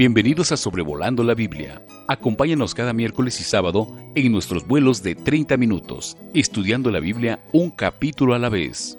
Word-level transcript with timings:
Bienvenidos 0.00 0.50
a 0.50 0.56
Sobrevolando 0.56 1.22
la 1.22 1.34
Biblia. 1.34 1.84
Acompáñanos 2.08 2.74
cada 2.74 2.94
miércoles 2.94 3.38
y 3.38 3.44
sábado 3.44 3.86
en 4.14 4.32
nuestros 4.32 4.66
vuelos 4.66 5.02
de 5.02 5.14
30 5.14 5.58
minutos, 5.58 6.16
estudiando 6.32 6.90
la 6.90 7.00
Biblia 7.00 7.40
un 7.52 7.70
capítulo 7.70 8.32
a 8.32 8.38
la 8.38 8.48
vez. 8.48 8.96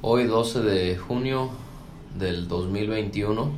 Hoy 0.00 0.26
12 0.26 0.60
de 0.60 0.96
junio 0.96 1.50
del 2.16 2.46
2021, 2.46 3.50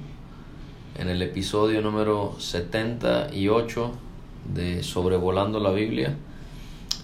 en 0.97 1.09
el 1.11 1.21
episodio 1.21 1.83
número 1.83 2.35
78 2.39 3.93
de 4.55 4.83
Sobrevolando 4.83 5.61
la 5.61 5.71
Biblia, 5.71 6.17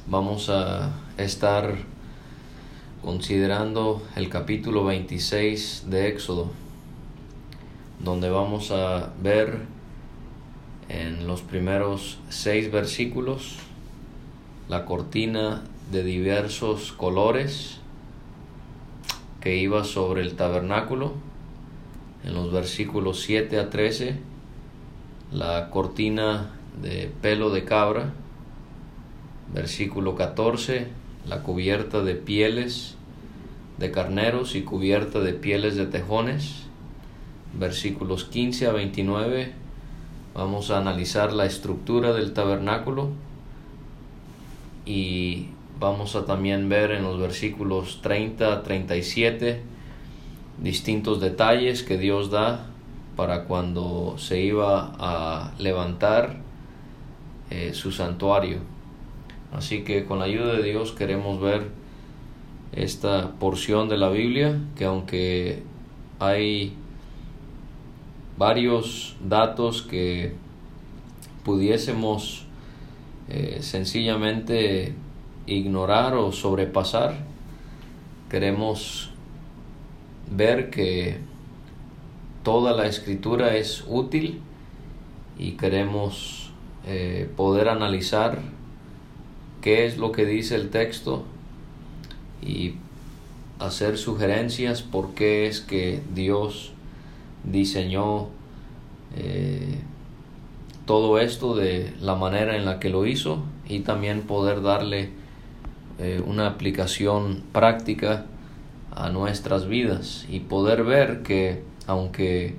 vamos 0.07 0.49
a 0.49 0.91
estar 1.19 1.92
considerando 3.03 4.01
el 4.15 4.29
capítulo 4.29 4.85
26 4.85 5.87
de 5.89 6.09
Éxodo, 6.09 6.51
donde 7.99 8.31
vamos 8.31 8.71
a 8.71 9.13
ver 9.21 9.59
en 10.89 11.27
los 11.27 11.43
primeros 11.43 12.19
seis 12.29 12.71
versículos 12.71 13.57
la 14.69 14.85
cortina 14.85 15.65
de 15.91 16.05
diversos 16.05 16.93
colores 16.93 17.79
que 19.41 19.57
iba 19.57 19.83
sobre 19.83 20.23
el 20.23 20.37
tabernáculo. 20.37 21.15
En 22.25 22.35
los 22.35 22.53
versículos 22.53 23.21
7 23.23 23.59
a 23.59 23.69
13, 23.69 24.17
la 25.33 25.71
cortina 25.71 26.53
de 26.81 27.11
pelo 27.21 27.51
de 27.51 27.65
cabra. 27.65 28.13
Versículo 29.53 30.15
14, 30.15 31.02
la 31.27 31.43
cubierta 31.43 32.03
de 32.03 32.15
pieles 32.15 32.97
de 33.79 33.91
carneros 33.91 34.55
y 34.55 34.63
cubierta 34.63 35.21
de 35.21 35.33
pieles 35.33 35.77
de 35.77 35.87
tejones. 35.87 36.65
Versículos 37.59 38.25
15 38.25 38.67
a 38.67 38.73
29 38.73 39.53
vamos 40.35 40.71
a 40.71 40.79
analizar 40.79 41.33
la 41.33 41.45
estructura 41.45 42.13
del 42.13 42.33
tabernáculo 42.33 43.11
y 44.87 45.49
vamos 45.79 46.17
a 46.17 46.25
también 46.25 46.69
ver 46.69 46.93
en 46.93 47.03
los 47.03 47.21
versículos 47.21 48.01
30 48.03 48.53
a 48.53 48.63
37 48.63 49.63
distintos 50.59 51.21
detalles 51.21 51.83
que 51.83 51.99
Dios 51.99 52.31
da 52.31 52.67
para 53.17 53.45
cuando 53.45 54.17
se 54.19 54.41
iba 54.41 54.95
a 54.99 55.53
levantar 55.59 56.37
eh, 57.51 57.73
su 57.75 57.93
santuario. 57.93 58.59
Así 59.53 59.83
que 59.83 60.05
con 60.05 60.19
la 60.19 60.25
ayuda 60.25 60.55
de 60.55 60.63
Dios 60.63 60.93
queremos 60.93 61.41
ver 61.41 61.69
esta 62.73 63.33
porción 63.39 63.89
de 63.89 63.99
la 63.99 64.09
Biblia 64.09 64.59
que 64.77 64.87
aunque 64.87 65.63
hay 66.19 66.75
varios 68.39 69.17
datos 69.23 69.83
que 69.83 70.33
pudiésemos 71.45 72.47
eh, 73.29 73.59
sencillamente 73.61 74.95
ignorar 75.47 76.15
o 76.15 76.33
sobrepasar, 76.33 77.17
queremos 78.31 79.11
ver 80.31 80.71
que 80.71 81.19
toda 82.43 82.73
la 82.73 82.87
escritura 82.87 83.57
es 83.57 83.85
útil 83.87 84.41
y 85.39 85.53
queremos 85.53 86.51
eh, 86.87 87.29
poder 87.37 87.69
analizar 87.69 88.41
qué 89.63 89.87
es 89.87 89.97
lo 89.97 90.13
que 90.13 90.27
dice 90.27 90.57
el 90.57 90.69
texto 90.69 91.25
y 92.43 92.75
hacer 93.59 93.97
sugerencias 93.97 94.83
por 94.83 95.15
qué 95.15 95.47
es 95.47 95.61
que 95.61 96.03
Dios 96.15 96.73
diseñó 97.45 98.29
eh, 99.17 99.79
todo 100.85 101.19
esto 101.19 101.55
de 101.55 101.95
la 102.01 102.17
manera 102.17 102.57
en 102.57 102.65
la 102.65 102.81
que 102.81 102.91
lo 102.91 103.07
hizo 103.07 103.43
y 103.69 103.81
también 103.81 104.23
poder 104.23 104.63
darle 104.63 105.11
eh, 105.99 106.21
una 106.27 106.49
aplicación 106.49 107.45
práctica 107.53 108.27
a 108.91 109.11
nuestras 109.11 109.69
vidas 109.69 110.27
y 110.29 110.41
poder 110.41 110.83
ver 110.83 111.23
que 111.23 111.63
aunque 111.87 112.57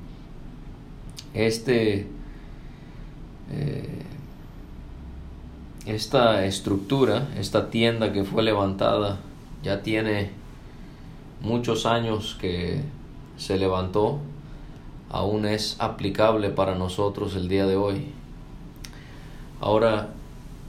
este 1.34 2.08
eh, 3.52 4.03
esta 5.86 6.46
estructura, 6.46 7.28
esta 7.38 7.70
tienda 7.70 8.14
que 8.14 8.24
fue 8.24 8.44
levantada, 8.44 9.20
ya 9.64 9.82
tiene 9.82 10.32
muchos 11.42 11.86
años 11.86 12.38
que 12.40 12.82
se 13.38 13.58
levantó, 13.58 14.20
aún 15.10 15.46
es 15.46 15.76
aplicable 15.80 16.50
para 16.50 16.76
nosotros 16.76 17.36
el 17.36 17.50
día 17.50 17.66
de 17.66 17.76
hoy. 17.76 18.06
Ahora, 19.60 20.10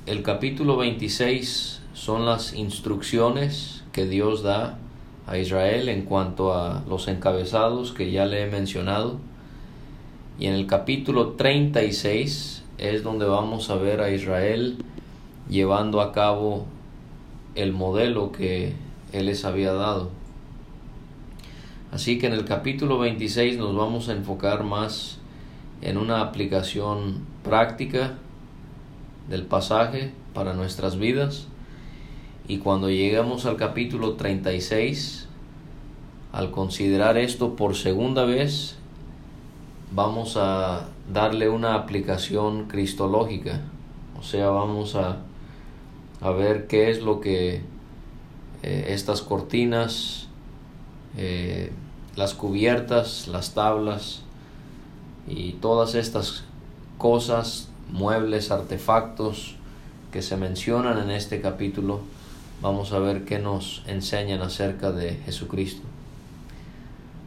el 0.06 0.22
capítulo 0.22 0.76
26 0.76 1.80
son 1.94 2.26
las 2.26 2.52
instrucciones 2.54 3.84
que 3.92 4.06
Dios 4.06 4.42
da 4.42 4.78
a 5.26 5.38
Israel 5.38 5.88
en 5.88 6.02
cuanto 6.02 6.52
a 6.52 6.82
los 6.88 7.06
encabezados 7.08 7.92
que 7.92 8.10
ya 8.10 8.26
le 8.26 8.42
he 8.42 8.46
mencionado. 8.46 9.18
Y 10.38 10.46
en 10.46 10.54
el 10.54 10.66
capítulo 10.66 11.30
36 11.30 12.64
es 12.78 13.02
donde 13.04 13.26
vamos 13.26 13.70
a 13.70 13.76
ver 13.76 14.00
a 14.00 14.10
Israel 14.10 14.76
llevando 15.48 16.00
a 16.00 16.12
cabo 16.12 16.66
el 17.54 17.72
modelo 17.72 18.32
que 18.32 18.74
Él 19.12 19.26
les 19.26 19.44
había 19.44 19.72
dado. 19.72 20.10
Así 21.92 22.18
que 22.18 22.26
en 22.26 22.32
el 22.32 22.44
capítulo 22.44 22.98
26 22.98 23.56
nos 23.58 23.76
vamos 23.76 24.08
a 24.08 24.12
enfocar 24.12 24.64
más 24.64 25.18
en 25.80 25.96
una 25.96 26.20
aplicación 26.20 27.24
práctica 27.44 28.14
del 29.28 29.44
pasaje 29.44 30.12
para 30.32 30.54
nuestras 30.54 30.98
vidas. 30.98 31.46
Y 32.48 32.58
cuando 32.58 32.90
lleguemos 32.90 33.46
al 33.46 33.56
capítulo 33.56 34.14
36, 34.14 35.28
al 36.32 36.50
considerar 36.50 37.16
esto 37.16 37.54
por 37.54 37.76
segunda 37.76 38.24
vez, 38.24 38.76
vamos 39.92 40.36
a 40.36 40.88
darle 41.12 41.48
una 41.48 41.74
aplicación 41.74 42.66
cristológica. 42.66 43.60
O 44.18 44.22
sea, 44.22 44.48
vamos 44.48 44.96
a 44.96 45.18
a 46.24 46.30
ver 46.30 46.66
qué 46.66 46.90
es 46.90 47.02
lo 47.02 47.20
que 47.20 47.60
eh, 48.62 48.86
estas 48.88 49.20
cortinas, 49.20 50.28
eh, 51.18 51.70
las 52.16 52.32
cubiertas, 52.32 53.28
las 53.28 53.52
tablas 53.52 54.22
y 55.28 55.52
todas 55.52 55.94
estas 55.94 56.44
cosas, 56.96 57.68
muebles, 57.90 58.50
artefactos 58.50 59.56
que 60.12 60.22
se 60.22 60.38
mencionan 60.38 60.98
en 60.98 61.10
este 61.10 61.42
capítulo, 61.42 62.00
vamos 62.62 62.94
a 62.94 63.00
ver 63.00 63.26
qué 63.26 63.38
nos 63.38 63.82
enseñan 63.86 64.40
acerca 64.40 64.92
de 64.92 65.16
Jesucristo. 65.26 65.82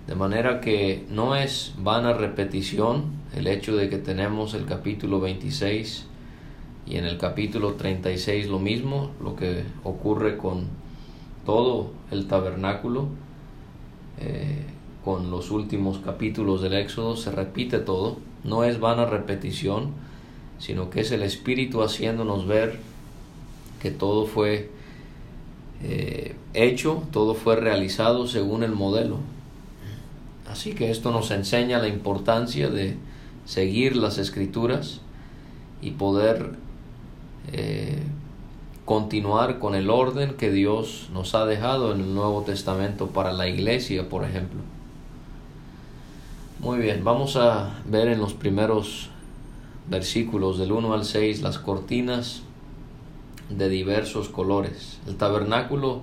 De 0.08 0.16
manera 0.16 0.60
que 0.60 1.06
no 1.12 1.36
es 1.36 1.76
vana 1.78 2.14
repetición 2.14 3.12
el 3.36 3.46
hecho 3.46 3.76
de 3.76 3.90
que 3.90 4.00
tenemos 4.00 4.56
el 4.56 4.66
capítulo 4.66 5.20
26 5.20 6.07
y 6.90 6.98
en 6.98 7.06
el 7.06 7.18
capítulo 7.18 7.74
36 7.74 8.48
lo 8.48 8.60
mismo, 8.60 9.12
lo 9.22 9.36
que 9.36 9.64
ocurre 9.84 10.38
con 10.38 10.68
todo 11.46 11.92
el 12.12 12.28
tabernáculo, 12.28 13.08
eh, 14.20 14.64
con 15.04 15.30
los 15.30 15.52
últimos 15.52 16.00
capítulos 16.00 16.62
del 16.62 16.74
Éxodo, 16.74 17.18
se 17.18 17.32
repite 17.32 17.80
todo, 17.80 18.18
no 18.44 18.64
es 18.64 18.80
vana 18.80 19.06
repetición, 19.06 19.92
sino 20.60 20.90
que 20.90 21.02
es 21.02 21.12
el 21.12 21.24
Espíritu 21.24 21.84
haciéndonos 21.84 22.48
ver 22.48 22.80
que 23.82 23.92
todo 23.92 24.26
fue 24.26 24.70
eh, 25.84 26.36
hecho, 26.54 27.04
todo 27.12 27.36
fue 27.36 27.58
realizado 27.58 28.28
según 28.28 28.64
el 28.64 28.72
modelo. 28.72 29.18
Así 30.50 30.74
que 30.74 30.90
esto 30.90 31.12
nos 31.12 31.32
enseña 31.32 31.80
la 31.80 31.90
importancia 31.90 32.70
de 32.70 32.96
seguir 33.46 33.98
las 33.98 34.18
escrituras 34.18 35.02
y 35.82 35.92
poder 35.92 36.56
eh, 37.52 38.04
continuar 38.86 39.60
con 39.60 39.76
el 39.76 39.90
orden 39.90 40.36
que 40.36 40.52
Dios 40.52 41.10
nos 41.14 41.36
ha 41.36 41.46
dejado 41.46 41.94
en 41.94 42.02
el 42.02 42.14
Nuevo 42.14 42.44
Testamento 42.44 43.08
para 43.08 43.34
la 43.34 43.48
iglesia, 43.48 44.08
por 44.08 44.24
ejemplo. 44.24 44.62
Muy 46.60 46.80
bien, 46.80 47.04
vamos 47.04 47.36
a 47.36 47.80
ver 47.86 48.08
en 48.08 48.20
los 48.20 48.34
primeros 48.34 49.10
versículos 49.90 50.58
del 50.58 50.72
1 50.72 50.94
al 50.94 51.06
6 51.06 51.42
las 51.42 51.60
cortinas 51.60 52.42
de 53.50 53.70
diversos 53.70 54.30
colores. 54.30 55.00
El 55.08 55.18
tabernáculo, 55.18 56.02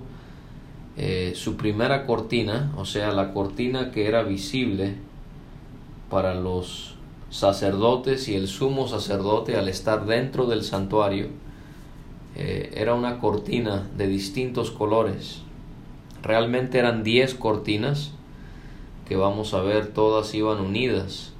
eh, 0.97 1.33
su 1.35 1.57
primera 1.57 2.05
cortina, 2.05 2.71
o 2.77 2.85
sea, 2.85 3.11
la 3.11 3.33
cortina 3.33 3.91
que 3.91 4.07
era 4.07 4.23
visible 4.23 4.95
para 6.09 6.35
los 6.35 6.94
sacerdotes 7.35 8.29
y 8.29 8.35
el 8.35 8.47
sumo 8.47 8.87
sacerdote 8.87 9.57
al 9.57 9.67
estar 9.67 10.05
dentro 10.05 10.45
del 10.45 10.63
santuario 10.63 11.27
eh, 12.37 12.71
era 12.75 12.93
una 12.93 13.19
cortina 13.19 13.89
de 13.97 14.07
distintos 14.07 14.71
colores. 14.71 15.41
Realmente 16.23 16.79
eran 16.79 17.03
diez 17.03 17.35
cortinas, 17.35 18.11
que 19.05 19.17
vamos 19.17 19.53
a 19.53 19.61
ver 19.61 19.87
todas 19.87 20.33
iban 20.33 20.61
unidas. 20.61 21.33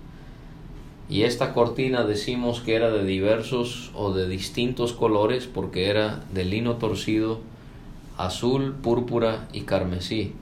Y 1.09 1.23
esta 1.23 1.53
cortina 1.53 2.03
decimos 2.03 2.59
que 2.59 2.75
era 2.75 2.91
de 2.91 3.05
diversos 3.05 3.91
o 3.95 4.11
de 4.11 4.27
distintos 4.27 4.91
colores 4.91 5.47
porque 5.47 5.89
era 5.89 6.25
de 6.33 6.43
lino 6.43 6.75
torcido, 6.75 7.39
azul, 8.17 8.75
púrpura 8.81 9.47
y 9.53 9.61
carmesí. 9.61 10.33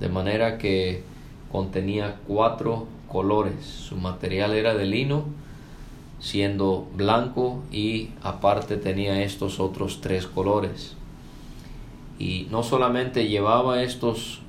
De 0.00 0.10
manera 0.10 0.58
que 0.58 1.02
contenía 1.50 2.20
cuatro 2.26 2.86
colores. 3.10 3.64
Su 3.64 3.96
material 3.96 4.52
era 4.54 4.74
de 4.74 4.86
lino, 4.86 5.24
siendo 6.20 6.86
blanco 6.94 7.62
y 7.72 8.10
aparte 8.22 8.76
tenía 8.76 9.22
estos 9.22 9.60
otros 9.60 10.00
tres 10.00 10.26
colores. 10.26 10.94
Y 12.18 12.46
no 12.50 12.62
solamente 12.62 13.28
llevaba 13.28 13.82
estos 13.82 14.40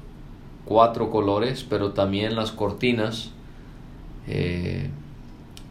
cuatro 0.65 1.09
colores, 1.09 1.65
pero 1.67 1.91
también 1.91 2.35
las 2.35 2.51
cortinas 2.51 3.31
eh, 4.27 4.89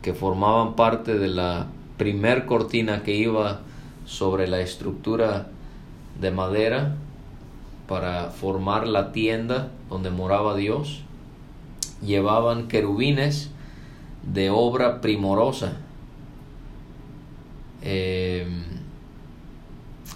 que 0.03 0.15
formaban 0.15 0.75
parte 0.75 1.19
de 1.19 1.29
la 1.29 1.69
primer 1.97 2.47
cortina 2.47 3.03
que 3.03 3.15
iba 3.15 3.61
sobre 4.07 4.49
la 4.49 4.61
estructura 4.61 5.49
de 6.21 6.31
madera 6.31 6.97
para 7.87 8.31
formar 8.31 8.87
la 8.87 9.13
tienda 9.13 9.69
donde 9.89 10.11
moraba 10.11 10.57
Dios, 10.57 11.03
llevaban 12.03 12.69
querubines 12.69 13.51
de 14.23 14.51
obra 14.51 15.01
primorosa 15.01 15.79
eh, 17.83 18.47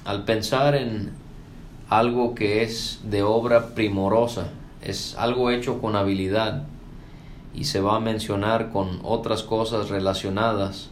al 0.04 0.24
pensar 0.24 0.74
en 0.74 1.12
algo 1.88 2.34
que 2.34 2.62
es 2.62 3.00
de 3.04 3.22
obra 3.22 3.74
primorosa, 3.74 4.48
es 4.82 5.16
algo 5.16 5.50
hecho 5.50 5.80
con 5.80 5.96
habilidad 5.96 6.64
y 7.54 7.64
se 7.64 7.80
va 7.80 7.96
a 7.96 8.00
mencionar 8.00 8.70
con 8.70 9.00
otras 9.02 9.42
cosas 9.42 9.88
relacionadas 9.88 10.90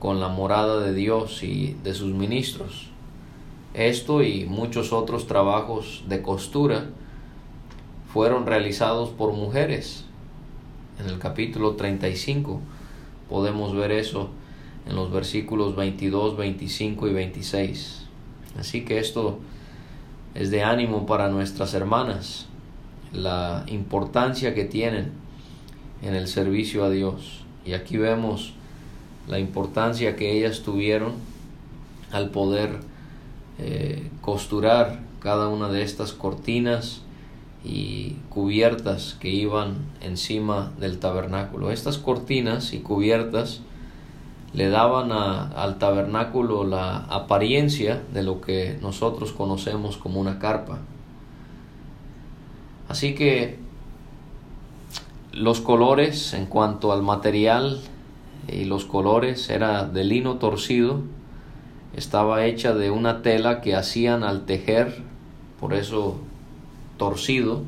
con 0.00 0.20
la 0.20 0.28
morada 0.28 0.80
de 0.80 0.94
Dios 0.94 1.42
y 1.42 1.76
de 1.84 1.94
sus 1.94 2.12
ministros. 2.12 2.88
Esto 3.72 4.22
y 4.22 4.46
muchos 4.46 4.92
otros 4.92 5.26
trabajos 5.26 6.04
de 6.08 6.22
costura 6.22 6.86
fueron 8.14 8.46
realizados 8.46 9.10
por 9.10 9.32
mujeres. 9.32 10.04
En 11.00 11.06
el 11.06 11.18
capítulo 11.18 11.74
35 11.74 12.60
podemos 13.28 13.74
ver 13.74 13.90
eso 13.90 14.30
en 14.88 14.94
los 14.94 15.10
versículos 15.10 15.74
22, 15.74 16.36
25 16.36 17.08
y 17.08 17.12
26. 17.12 18.04
Así 18.56 18.84
que 18.84 19.00
esto 19.00 19.40
es 20.36 20.52
de 20.52 20.62
ánimo 20.62 21.06
para 21.06 21.28
nuestras 21.28 21.74
hermanas, 21.74 22.46
la 23.12 23.64
importancia 23.66 24.54
que 24.54 24.64
tienen 24.64 25.10
en 26.00 26.14
el 26.14 26.28
servicio 26.28 26.84
a 26.84 26.90
Dios. 26.90 27.42
Y 27.66 27.72
aquí 27.72 27.96
vemos 27.96 28.52
la 29.26 29.40
importancia 29.40 30.14
que 30.14 30.38
ellas 30.38 30.62
tuvieron 30.62 31.14
al 32.12 32.30
poder 32.30 32.78
eh, 33.58 34.08
costurar 34.20 35.00
cada 35.18 35.48
una 35.48 35.68
de 35.68 35.82
estas 35.82 36.12
cortinas 36.12 37.00
y 37.64 38.16
cubiertas 38.28 39.16
que 39.18 39.30
iban 39.30 39.86
encima 40.02 40.72
del 40.78 40.98
tabernáculo. 40.98 41.70
Estas 41.70 41.96
cortinas 41.96 42.74
y 42.74 42.80
cubiertas 42.80 43.62
le 44.52 44.68
daban 44.68 45.10
al 45.10 45.78
tabernáculo 45.78 46.64
la 46.64 46.98
apariencia 46.98 48.02
de 48.12 48.22
lo 48.22 48.40
que 48.40 48.78
nosotros 48.82 49.32
conocemos 49.32 49.96
como 49.96 50.20
una 50.20 50.38
carpa. 50.38 50.78
Así 52.88 53.14
que 53.14 53.58
los 55.32 55.60
colores 55.60 56.34
en 56.34 56.46
cuanto 56.46 56.92
al 56.92 57.02
material 57.02 57.80
y 58.46 58.66
los 58.66 58.84
colores 58.84 59.48
era 59.48 59.84
de 59.84 60.04
lino 60.04 60.36
torcido, 60.36 61.00
estaba 61.96 62.44
hecha 62.44 62.74
de 62.74 62.90
una 62.90 63.22
tela 63.22 63.60
que 63.60 63.74
hacían 63.74 64.22
al 64.22 64.44
tejer, 64.44 65.02
por 65.58 65.74
eso 65.74 66.20
torcido, 66.96 67.62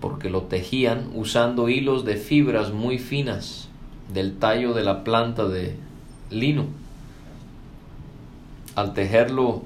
porque 0.00 0.30
lo 0.30 0.42
tejían 0.42 1.10
usando 1.14 1.68
hilos 1.68 2.04
de 2.04 2.16
fibras 2.16 2.72
muy 2.72 2.98
finas 2.98 3.68
del 4.12 4.36
tallo 4.38 4.72
de 4.74 4.84
la 4.84 5.04
planta 5.04 5.46
de 5.48 5.76
lino. 6.30 6.66
Al 8.74 8.94
tejerlo 8.94 9.62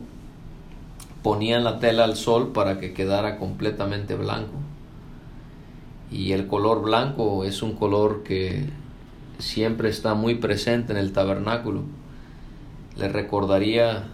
ponían 1.23 1.65
la 1.65 1.79
tela 1.79 2.05
al 2.05 2.17
sol 2.17 2.53
para 2.53 2.79
que 2.81 2.93
quedara 2.93 3.39
completamente 3.39 4.15
blanco. 4.15 4.55
Y 6.11 6.33
el 6.33 6.47
color 6.47 6.83
blanco 6.83 7.45
es 7.45 7.63
un 7.63 7.75
color 7.75 8.23
que 8.23 8.69
siempre 9.39 9.89
está 9.89 10.15
muy 10.15 10.35
presente 10.37 10.93
en 10.93 10.99
el 10.99 11.13
tabernáculo. 11.13 11.83
Le 12.97 13.09
recordaría 13.09 14.05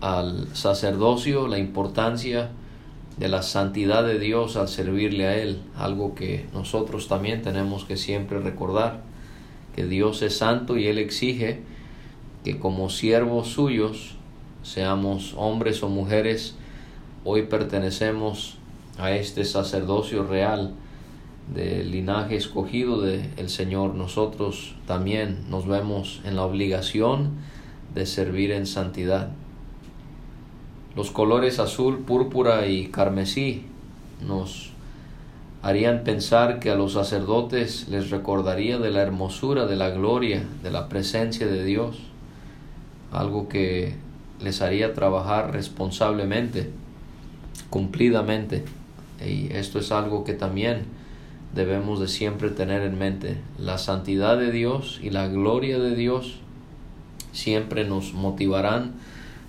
al 0.00 0.48
sacerdocio 0.54 1.46
la 1.48 1.58
importancia 1.58 2.50
de 3.18 3.28
la 3.28 3.42
santidad 3.42 4.04
de 4.04 4.18
Dios 4.18 4.56
al 4.56 4.68
servirle 4.68 5.26
a 5.26 5.36
Él, 5.36 5.60
algo 5.76 6.14
que 6.14 6.46
nosotros 6.52 7.08
también 7.08 7.42
tenemos 7.42 7.84
que 7.84 7.96
siempre 7.96 8.40
recordar 8.40 9.02
que 9.74 9.86
Dios 9.86 10.22
es 10.22 10.36
santo 10.36 10.76
y 10.76 10.86
Él 10.86 10.98
exige 10.98 11.60
que 12.44 12.58
como 12.58 12.90
siervos 12.90 13.48
suyos, 13.48 14.16
seamos 14.62 15.34
hombres 15.36 15.82
o 15.82 15.88
mujeres, 15.88 16.56
hoy 17.24 17.42
pertenecemos 17.42 18.56
a 18.98 19.12
este 19.12 19.44
sacerdocio 19.44 20.24
real 20.24 20.74
del 21.54 21.90
linaje 21.90 22.36
escogido 22.36 23.00
del 23.00 23.48
Señor. 23.48 23.94
Nosotros 23.94 24.74
también 24.86 25.44
nos 25.50 25.66
vemos 25.66 26.20
en 26.24 26.36
la 26.36 26.44
obligación 26.44 27.32
de 27.94 28.06
servir 28.06 28.52
en 28.52 28.66
santidad. 28.66 29.30
Los 30.94 31.10
colores 31.10 31.58
azul, 31.58 32.00
púrpura 32.00 32.66
y 32.66 32.88
carmesí 32.88 33.64
nos 34.26 34.70
harían 35.62 36.04
pensar 36.04 36.58
que 36.58 36.70
a 36.70 36.74
los 36.74 36.92
sacerdotes 36.92 37.88
les 37.88 38.10
recordaría 38.10 38.78
de 38.78 38.90
la 38.90 39.00
hermosura, 39.00 39.66
de 39.66 39.76
la 39.76 39.90
gloria, 39.90 40.44
de 40.62 40.70
la 40.70 40.88
presencia 40.88 41.46
de 41.46 41.64
Dios, 41.64 41.98
algo 43.10 43.48
que 43.48 43.94
les 44.42 44.60
haría 44.60 44.92
trabajar 44.92 45.52
responsablemente, 45.52 46.70
cumplidamente. 47.70 48.64
Y 49.24 49.52
esto 49.52 49.78
es 49.78 49.92
algo 49.92 50.24
que 50.24 50.34
también 50.34 50.84
debemos 51.54 52.00
de 52.00 52.08
siempre 52.08 52.50
tener 52.50 52.82
en 52.82 52.98
mente. 52.98 53.36
La 53.58 53.78
santidad 53.78 54.36
de 54.36 54.50
Dios 54.50 55.00
y 55.02 55.10
la 55.10 55.28
gloria 55.28 55.78
de 55.78 55.94
Dios 55.94 56.34
siempre 57.32 57.84
nos 57.84 58.14
motivarán 58.14 58.94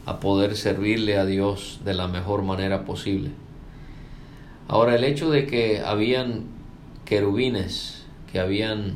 a 0.06 0.20
poder 0.20 0.56
servirle 0.56 1.18
a 1.18 1.26
Dios 1.26 1.80
de 1.86 1.94
la 1.94 2.08
mejor 2.08 2.44
manera 2.44 2.86
posible. 2.86 3.32
Ahora 4.68 4.96
el 4.96 5.04
hecho 5.04 5.30
de 5.30 5.46
que 5.46 5.82
habían 5.82 6.46
querubines 7.06 8.04
que 8.32 8.40
habían 8.40 8.96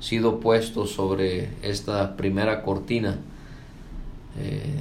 sido 0.00 0.40
puestos 0.40 0.90
sobre 0.90 1.50
esta 1.62 2.16
primera 2.16 2.62
cortina 2.62 3.18
eh, 4.38 4.80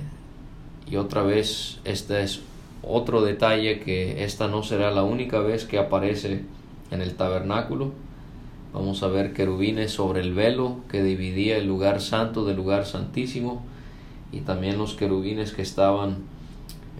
y 0.89 0.95
otra 0.95 1.21
vez 1.23 1.79
este 1.83 2.23
es 2.23 2.41
otro 2.81 3.21
detalle 3.21 3.79
que 3.81 4.23
esta 4.23 4.47
no 4.47 4.63
será 4.63 4.89
la 4.91 5.03
única 5.03 5.39
vez 5.39 5.65
que 5.65 5.77
aparece 5.77 6.43
en 6.89 7.01
el 7.01 7.15
tabernáculo 7.15 7.91
vamos 8.73 9.03
a 9.03 9.07
ver 9.07 9.33
querubines 9.33 9.91
sobre 9.91 10.21
el 10.21 10.33
velo 10.33 10.77
que 10.89 11.03
dividía 11.03 11.57
el 11.57 11.67
lugar 11.67 12.01
santo 12.01 12.45
del 12.45 12.57
lugar 12.57 12.85
santísimo 12.85 13.63
y 14.31 14.41
también 14.41 14.77
los 14.77 14.93
querubines 14.93 15.51
que 15.51 15.61
estaban 15.61 16.17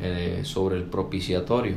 eh, 0.01 0.41
sobre 0.43 0.77
el 0.77 0.83
propiciatorio 0.83 1.75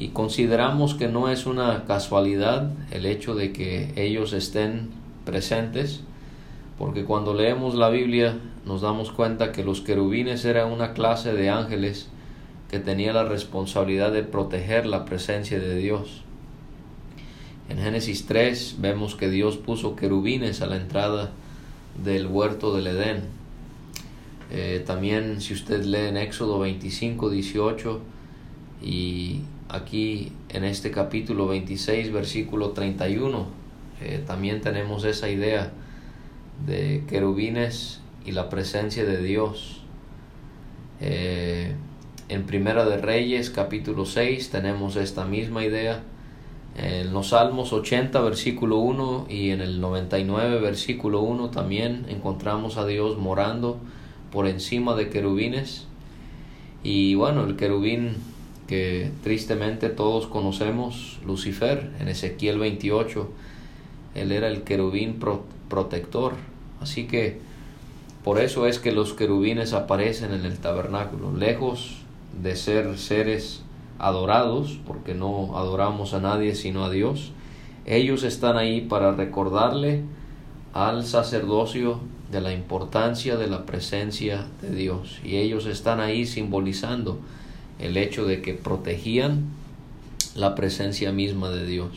y 0.00 0.08
consideramos 0.08 0.94
que 0.94 1.08
no 1.08 1.28
es 1.28 1.44
una 1.44 1.84
casualidad 1.84 2.72
el 2.90 3.04
hecho 3.04 3.34
de 3.34 3.52
que 3.52 3.92
ellos 3.96 4.32
estén 4.32 4.88
presentes, 5.26 6.00
porque 6.78 7.04
cuando 7.04 7.34
leemos 7.34 7.74
la 7.74 7.90
Biblia 7.90 8.38
nos 8.64 8.80
damos 8.80 9.12
cuenta 9.12 9.52
que 9.52 9.62
los 9.62 9.82
querubines 9.82 10.46
eran 10.46 10.72
una 10.72 10.94
clase 10.94 11.34
de 11.34 11.50
ángeles 11.50 12.08
que 12.70 12.78
tenía 12.78 13.12
la 13.12 13.24
responsabilidad 13.24 14.10
de 14.10 14.22
proteger 14.22 14.86
la 14.86 15.04
presencia 15.04 15.60
de 15.60 15.76
Dios. 15.76 16.22
En 17.68 17.76
Génesis 17.76 18.24
3 18.24 18.76
vemos 18.78 19.16
que 19.16 19.28
Dios 19.28 19.58
puso 19.58 19.96
querubines 19.96 20.62
a 20.62 20.66
la 20.66 20.76
entrada 20.76 21.30
del 22.02 22.26
huerto 22.26 22.74
del 22.74 22.86
Edén. 22.86 23.24
Eh, 24.52 24.82
también 24.84 25.40
si 25.40 25.54
usted 25.54 25.84
lee 25.84 26.08
en 26.08 26.16
Éxodo 26.16 26.58
25, 26.58 27.30
18 27.30 28.00
y 28.82 29.42
aquí 29.68 30.32
en 30.48 30.64
este 30.64 30.90
capítulo 30.90 31.46
26, 31.46 32.12
versículo 32.12 32.70
31, 32.70 33.46
eh, 34.00 34.22
también 34.26 34.60
tenemos 34.60 35.04
esa 35.04 35.28
idea 35.28 35.70
de 36.66 37.04
querubines 37.08 38.00
y 38.26 38.32
la 38.32 38.48
presencia 38.48 39.04
de 39.04 39.22
Dios. 39.22 39.82
Eh, 41.00 41.74
en 42.28 42.44
Primera 42.44 42.84
de 42.84 42.96
Reyes, 42.96 43.50
capítulo 43.50 44.04
6, 44.04 44.50
tenemos 44.50 44.96
esta 44.96 45.24
misma 45.24 45.64
idea 45.64 46.02
En 46.76 47.12
los 47.12 47.30
Salmos 47.30 47.72
80, 47.72 48.20
versículo 48.20 48.78
1 48.78 49.26
y 49.28 49.50
en 49.50 49.60
el 49.60 49.80
99, 49.80 50.60
versículo 50.60 51.20
1 51.20 51.50
también 51.50 52.06
encontramos 52.08 52.76
a 52.76 52.86
Dios 52.86 53.18
morando 53.18 53.80
por 54.32 54.46
encima 54.46 54.94
de 54.94 55.08
querubines. 55.08 55.86
Y 56.82 57.14
bueno, 57.14 57.44
el 57.44 57.56
querubín 57.56 58.16
que 58.66 59.10
tristemente 59.24 59.88
todos 59.88 60.26
conocemos, 60.26 61.18
Lucifer, 61.26 61.90
en 61.98 62.08
Ezequiel 62.08 62.58
28, 62.58 63.28
él 64.14 64.32
era 64.32 64.48
el 64.48 64.62
querubín 64.62 65.18
protector. 65.68 66.34
Así 66.80 67.06
que 67.06 67.40
por 68.22 68.38
eso 68.38 68.66
es 68.66 68.78
que 68.78 68.92
los 68.92 69.12
querubines 69.12 69.72
aparecen 69.72 70.32
en 70.32 70.44
el 70.44 70.58
tabernáculo, 70.58 71.34
lejos 71.36 71.96
de 72.42 72.54
ser 72.54 72.96
seres 72.98 73.62
adorados, 73.98 74.78
porque 74.86 75.14
no 75.14 75.58
adoramos 75.58 76.14
a 76.14 76.20
nadie 76.20 76.54
sino 76.54 76.84
a 76.84 76.90
Dios. 76.90 77.32
Ellos 77.86 78.22
están 78.22 78.56
ahí 78.56 78.82
para 78.82 79.12
recordarle 79.12 80.02
al 80.72 81.04
sacerdocio 81.04 81.98
de 82.30 82.40
la 82.40 82.52
importancia 82.52 83.36
de 83.36 83.48
la 83.48 83.66
presencia 83.66 84.46
de 84.62 84.74
Dios. 84.74 85.18
Y 85.24 85.36
ellos 85.36 85.66
están 85.66 86.00
ahí 86.00 86.26
simbolizando 86.26 87.18
el 87.78 87.96
hecho 87.96 88.24
de 88.24 88.42
que 88.42 88.54
protegían 88.54 89.44
la 90.34 90.54
presencia 90.54 91.12
misma 91.12 91.50
de 91.50 91.66
Dios. 91.66 91.90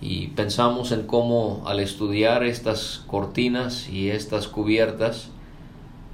Y 0.00 0.28
pensamos 0.28 0.92
en 0.92 1.02
cómo 1.04 1.64
al 1.66 1.80
estudiar 1.80 2.44
estas 2.44 3.02
cortinas 3.06 3.88
y 3.88 4.10
estas 4.10 4.46
cubiertas, 4.46 5.30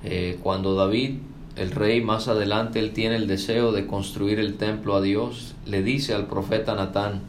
eh, 0.05 0.39
cuando 0.43 0.75
David 0.75 1.19
el 1.57 1.71
rey 1.71 2.01
más 2.01 2.27
adelante 2.27 2.81
él 2.81 2.93
tiene 2.93 3.15
el 3.17 3.29
deseo 3.29 3.71
de 3.71 3.87
construir 3.87 4.41
el 4.41 4.57
templo 4.57 4.97
a 4.97 5.01
Dios, 5.01 5.55
le 5.67 5.83
dice 5.83 6.13
al 6.13 6.27
profeta 6.27 6.75
Natán 6.75 7.21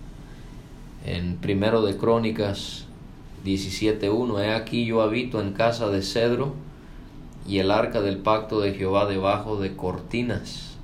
en 1.05 1.37
primero 1.37 1.83
de 1.83 1.95
Crónicas 1.95 2.84
17:1, 3.45 4.41
he 4.41 4.53
aquí 4.53 4.85
yo 4.85 5.01
habito 5.01 5.39
en 5.39 5.53
casa 5.53 5.89
de 5.89 6.01
cedro 6.01 6.53
y 7.47 7.59
el 7.59 7.71
arca 7.71 8.01
del 8.01 8.17
pacto 8.17 8.59
de 8.59 8.73
Jehová 8.73 9.05
debajo 9.05 9.57
de 9.57 9.75
cortinas. 9.75 10.75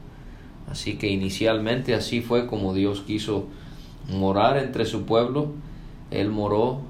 Así 0.70 0.98
que 0.98 1.08
inicialmente 1.08 1.96
así 1.96 2.22
fue 2.22 2.48
como 2.48 2.74
Dios 2.74 3.01
quiso 3.01 3.48
morar 4.08 4.58
entre 4.58 4.86
su 4.86 5.03
pueblo, 5.03 5.51
él 6.12 6.30
moró, 6.30 6.82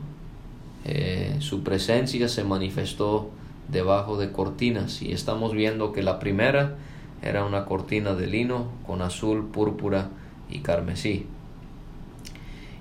eh, 0.86 1.38
su 1.40 1.64
presencia 1.64 2.28
se 2.28 2.44
manifestó 2.44 3.30
debajo 3.70 4.18
de 4.18 4.32
cortinas 4.32 5.02
y 5.02 5.12
estamos 5.14 5.54
viendo 5.54 5.94
que 5.94 6.04
la 6.04 6.20
primera 6.20 6.76
era 7.22 7.46
una 7.46 7.66
cortina 7.66 8.14
de 8.14 8.28
lino 8.28 8.68
con 8.86 9.02
azul, 9.02 9.48
púrpura 9.48 10.10
y 10.50 10.60
carmesí. 10.60 11.26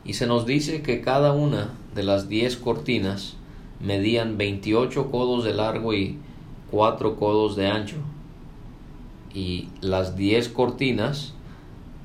Y 0.04 0.14
se 0.14 0.26
nos 0.26 0.46
dice 0.46 0.82
que 0.82 1.02
cada 1.02 1.32
una 1.32 1.74
de 1.94 2.02
las 2.02 2.28
diez 2.28 2.56
cortinas 2.56 3.36
medían 3.80 4.36
28 4.36 5.10
codos 5.10 5.44
de 5.44 5.54
largo 5.54 5.94
y 5.94 6.18
4 6.70 7.16
codos 7.16 7.56
de 7.56 7.68
ancho. 7.68 7.96
Y 9.34 9.68
las 9.80 10.16
diez 10.16 10.48
cortinas 10.48 11.34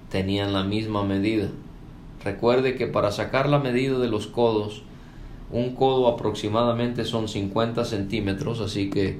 tenían 0.10 0.54
la 0.54 0.63
misma 0.63 1.04
medida. 1.04 1.50
Recuerde 2.24 2.75
que 2.75 2.88
para 2.88 3.12
sacar 3.12 3.50
la 3.50 3.60
medida 3.60 4.00
de 4.00 4.08
los 4.08 4.27
codos 4.27 4.84
un 5.51 5.75
codo 5.75 6.08
aproximadamente 6.08 7.06
son 7.06 7.27
50 7.27 7.86
centímetros, 7.86 8.62
así 8.62 8.89
que 8.89 9.20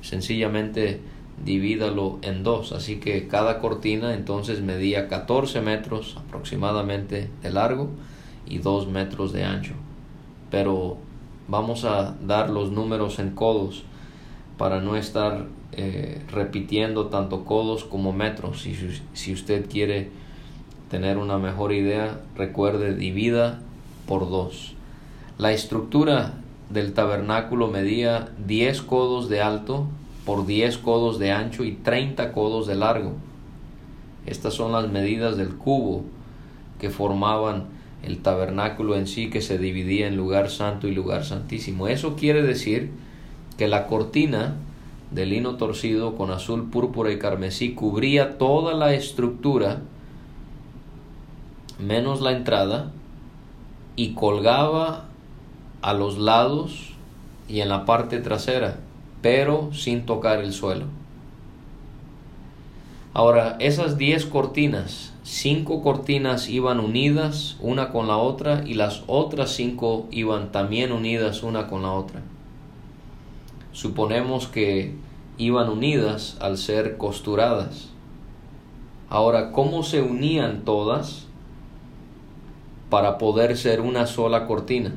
sencillamente 0.00 1.00
divídalo 1.44 2.18
en 2.22 2.42
dos. 2.42 2.72
Así 2.72 2.96
que 2.96 3.28
cada 3.28 3.58
cortina 3.60 4.14
entonces 4.14 4.60
medía 4.62 5.08
14 5.08 5.60
metros 5.60 6.16
aproximadamente 6.16 7.30
de 7.42 7.50
largo 7.50 7.90
y 8.46 8.58
2 8.58 8.88
metros 8.88 9.32
de 9.32 9.44
ancho. 9.44 9.74
Pero 10.50 10.96
vamos 11.48 11.84
a 11.84 12.14
dar 12.26 12.50
los 12.50 12.70
números 12.70 13.18
en 13.18 13.30
codos 13.30 13.84
para 14.56 14.80
no 14.80 14.96
estar 14.96 15.46
eh, 15.72 16.22
repitiendo 16.30 17.06
tanto 17.06 17.44
codos 17.44 17.84
como 17.84 18.12
metros. 18.12 18.62
Si, 18.62 18.74
si 19.12 19.32
usted 19.32 19.68
quiere 19.68 20.10
tener 20.90 21.18
una 21.18 21.38
mejor 21.38 21.72
idea, 21.72 22.20
recuerde 22.36 22.94
divida 22.94 23.60
por 24.06 24.28
dos. 24.30 24.74
La 25.38 25.52
estructura 25.52 26.34
del 26.70 26.92
tabernáculo 26.92 27.68
medía 27.68 28.28
10 28.46 28.82
codos 28.82 29.28
de 29.28 29.40
alto 29.40 29.86
por 30.24 30.46
10 30.46 30.78
codos 30.78 31.18
de 31.18 31.32
ancho 31.32 31.64
y 31.64 31.72
30 31.72 32.32
codos 32.32 32.66
de 32.66 32.74
largo. 32.74 33.12
Estas 34.26 34.54
son 34.54 34.72
las 34.72 34.90
medidas 34.90 35.36
del 35.36 35.54
cubo 35.54 36.02
que 36.78 36.90
formaban 36.90 37.64
el 38.02 38.18
tabernáculo 38.18 38.96
en 38.96 39.06
sí 39.06 39.30
que 39.30 39.40
se 39.40 39.58
dividía 39.58 40.06
en 40.06 40.16
lugar 40.16 40.50
santo 40.50 40.88
y 40.88 40.94
lugar 40.94 41.24
santísimo. 41.24 41.88
Eso 41.88 42.16
quiere 42.16 42.42
decir 42.42 42.90
que 43.56 43.68
la 43.68 43.86
cortina 43.86 44.56
de 45.10 45.26
lino 45.26 45.56
torcido 45.56 46.16
con 46.16 46.30
azul, 46.30 46.70
púrpura 46.70 47.10
y 47.10 47.18
carmesí 47.18 47.74
cubría 47.74 48.38
toda 48.38 48.74
la 48.74 48.94
estructura 48.94 49.80
menos 51.78 52.20
la 52.20 52.32
entrada 52.32 52.92
y 53.96 54.14
colgaba 54.14 55.04
a 55.82 55.92
los 55.94 56.18
lados 56.18 56.92
y 57.48 57.60
en 57.60 57.68
la 57.68 57.84
parte 57.84 58.18
trasera, 58.18 58.78
pero 59.22 59.70
sin 59.72 60.04
tocar 60.06 60.40
el 60.40 60.52
suelo. 60.52 60.86
Ahora, 63.14 63.56
esas 63.58 63.98
10 63.98 64.26
cortinas, 64.26 65.12
cinco 65.22 65.82
cortinas 65.82 66.48
iban 66.48 66.80
unidas 66.80 67.56
una 67.60 67.90
con 67.90 68.06
la 68.06 68.16
otra 68.16 68.62
y 68.66 68.74
las 68.74 69.02
otras 69.06 69.50
cinco 69.50 70.06
iban 70.10 70.52
también 70.52 70.92
unidas 70.92 71.42
una 71.42 71.66
con 71.66 71.82
la 71.82 71.92
otra. 71.92 72.22
Suponemos 73.72 74.46
que 74.48 74.94
iban 75.36 75.68
unidas 75.68 76.36
al 76.40 76.58
ser 76.58 76.96
costuradas. 76.96 77.88
Ahora, 79.10 79.52
¿cómo 79.52 79.82
se 79.82 80.02
unían 80.02 80.64
todas 80.64 81.26
para 82.90 83.18
poder 83.18 83.56
ser 83.56 83.80
una 83.80 84.06
sola 84.06 84.46
cortina? 84.46 84.94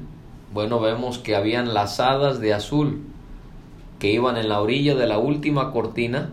bueno, 0.53 0.79
vemos 0.79 1.17
que 1.17 1.35
habían 1.35 1.73
lazadas 1.73 2.39
de 2.39 2.53
azul 2.53 3.01
que 3.99 4.11
iban 4.11 4.37
en 4.37 4.49
la 4.49 4.59
orilla 4.59 4.95
de 4.95 5.07
la 5.07 5.17
última 5.17 5.71
cortina 5.71 6.31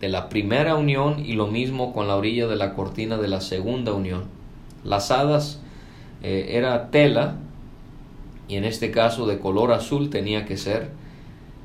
de 0.00 0.08
la 0.08 0.28
primera 0.28 0.76
unión 0.76 1.24
y 1.24 1.32
lo 1.32 1.46
mismo 1.46 1.92
con 1.92 2.08
la 2.08 2.16
orilla 2.16 2.46
de 2.46 2.56
la 2.56 2.74
cortina 2.74 3.16
de 3.16 3.28
la 3.28 3.40
segunda 3.40 3.92
unión. 3.92 4.24
Lazadas 4.84 5.60
eh, 6.22 6.48
era 6.50 6.90
tela 6.90 7.36
y 8.48 8.56
en 8.56 8.64
este 8.64 8.90
caso 8.90 9.26
de 9.26 9.38
color 9.38 9.72
azul 9.72 10.10
tenía 10.10 10.44
que 10.44 10.56
ser. 10.56 10.90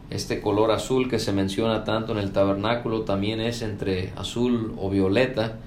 Este 0.09 0.41
color 0.41 0.71
azul 0.71 1.09
que 1.09 1.19
se 1.19 1.31
menciona 1.31 1.83
tanto 1.83 2.11
en 2.11 2.17
el 2.17 2.31
tabernáculo 2.31 3.01
también 3.01 3.39
es 3.39 3.61
entre 3.61 4.11
azul 4.17 4.73
o 4.77 4.89
violeta. 4.89 5.57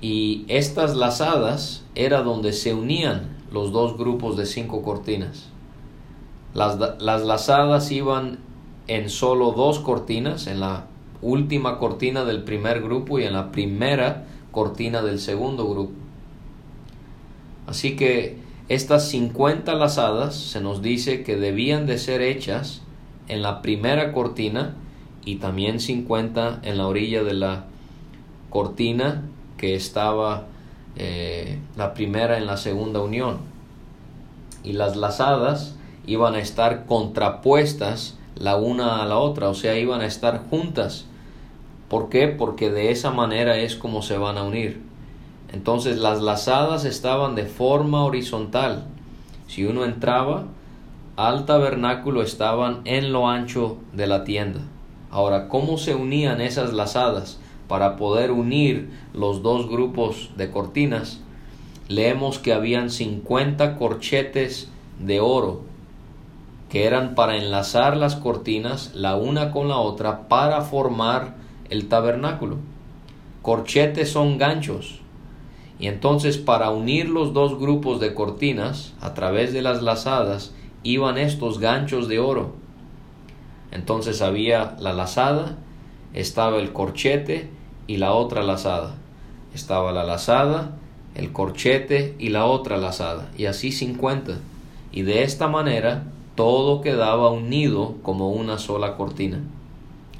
Y 0.00 0.44
estas 0.48 0.96
lazadas 0.96 1.84
era 1.94 2.22
donde 2.22 2.52
se 2.52 2.74
unían 2.74 3.36
los 3.52 3.72
dos 3.72 3.96
grupos 3.96 4.36
de 4.36 4.46
cinco 4.46 4.82
cortinas. 4.82 5.48
Las, 6.54 6.78
las 7.00 7.22
lazadas 7.22 7.90
iban 7.92 8.38
en 8.88 9.08
solo 9.08 9.52
dos 9.52 9.78
cortinas, 9.78 10.46
en 10.46 10.60
la 10.60 10.86
última 11.22 11.78
cortina 11.78 12.24
del 12.24 12.42
primer 12.42 12.82
grupo 12.82 13.18
y 13.18 13.24
en 13.24 13.32
la 13.32 13.52
primera 13.52 14.24
cortina 14.50 15.02
del 15.02 15.18
segundo 15.18 15.68
grupo. 15.68 15.92
Así 17.66 17.96
que 17.96 18.38
estas 18.68 19.08
50 19.08 19.74
lazadas 19.74 20.34
se 20.34 20.60
nos 20.60 20.82
dice 20.82 21.22
que 21.22 21.36
debían 21.36 21.86
de 21.86 21.98
ser 21.98 22.20
hechas 22.20 22.82
en 23.28 23.42
la 23.42 23.62
primera 23.62 24.12
cortina 24.12 24.74
y 25.24 25.36
también 25.36 25.80
50 25.80 26.60
en 26.62 26.78
la 26.78 26.86
orilla 26.86 27.22
de 27.22 27.34
la 27.34 27.64
cortina 28.50 29.22
que 29.56 29.74
estaba 29.74 30.46
eh, 30.96 31.58
la 31.76 31.94
primera 31.94 32.36
en 32.36 32.46
la 32.46 32.56
segunda 32.56 33.00
unión. 33.00 33.38
Y 34.64 34.72
las 34.72 34.96
lazadas 34.96 35.76
iban 36.06 36.34
a 36.34 36.40
estar 36.40 36.86
contrapuestas 36.86 38.18
la 38.34 38.56
una 38.56 39.02
a 39.02 39.06
la 39.06 39.18
otra, 39.18 39.48
o 39.48 39.54
sea, 39.54 39.78
iban 39.78 40.00
a 40.00 40.06
estar 40.06 40.44
juntas. 40.50 41.06
¿Por 41.92 42.08
qué? 42.08 42.26
Porque 42.26 42.70
de 42.70 42.90
esa 42.90 43.10
manera 43.10 43.58
es 43.58 43.76
como 43.76 44.00
se 44.00 44.16
van 44.16 44.38
a 44.38 44.44
unir. 44.44 44.80
Entonces 45.52 45.98
las 45.98 46.22
lazadas 46.22 46.86
estaban 46.86 47.34
de 47.34 47.44
forma 47.44 48.02
horizontal. 48.02 48.86
Si 49.46 49.66
uno 49.66 49.84
entraba 49.84 50.46
al 51.16 51.44
tabernáculo 51.44 52.22
estaban 52.22 52.80
en 52.86 53.12
lo 53.12 53.28
ancho 53.28 53.76
de 53.92 54.06
la 54.06 54.24
tienda. 54.24 54.60
Ahora, 55.10 55.48
¿cómo 55.48 55.76
se 55.76 55.94
unían 55.94 56.40
esas 56.40 56.72
lazadas? 56.72 57.38
para 57.72 57.96
poder 57.96 58.32
unir 58.32 58.90
los 59.14 59.42
dos 59.42 59.66
grupos 59.66 60.28
de 60.36 60.50
cortinas, 60.50 61.20
leemos 61.88 62.38
que 62.38 62.52
habían 62.52 62.90
50 62.90 63.76
corchetes 63.76 64.68
de 64.98 65.20
oro 65.20 65.62
que 66.68 66.84
eran 66.84 67.14
para 67.14 67.38
enlazar 67.38 67.96
las 67.96 68.14
cortinas 68.16 68.94
la 68.94 69.16
una 69.16 69.52
con 69.52 69.68
la 69.68 69.78
otra 69.78 70.28
para 70.28 70.60
formar 70.60 71.41
el 71.72 71.88
tabernáculo. 71.88 72.58
Corchetes 73.40 74.10
son 74.10 74.36
ganchos 74.36 75.00
Y 75.78 75.86
entonces 75.86 76.36
para 76.36 76.70
unir 76.70 77.08
los 77.08 77.32
dos 77.32 77.58
grupos 77.58 77.98
de 77.98 78.14
cortinas, 78.14 78.92
a 79.00 79.14
través 79.14 79.54
de 79.54 79.62
las 79.62 79.82
lazadas, 79.82 80.54
iban 80.82 81.16
estos 81.16 81.58
ganchos 81.58 82.08
de 82.08 82.18
oro. 82.18 82.52
Entonces 83.72 84.20
había 84.20 84.76
la 84.78 84.92
lazada, 84.92 85.56
estaba 86.12 86.58
el 86.58 86.72
corchete 86.72 87.48
y 87.86 87.96
la 87.96 88.12
otra 88.12 88.42
lazada. 88.42 88.94
Estaba 89.54 89.92
la 89.92 90.04
lazada, 90.04 90.76
el 91.14 91.32
corchete 91.32 92.14
y 92.18 92.28
la 92.28 92.44
otra 92.44 92.76
lazada. 92.76 93.30
Y 93.36 93.46
así 93.46 93.72
50. 93.72 94.34
Y 94.92 95.02
de 95.02 95.22
esta 95.22 95.48
manera 95.48 96.04
todo 96.36 96.82
quedaba 96.82 97.30
unido 97.30 97.94
como 98.02 98.30
una 98.30 98.58
sola 98.58 98.96
cortina. 98.96 99.40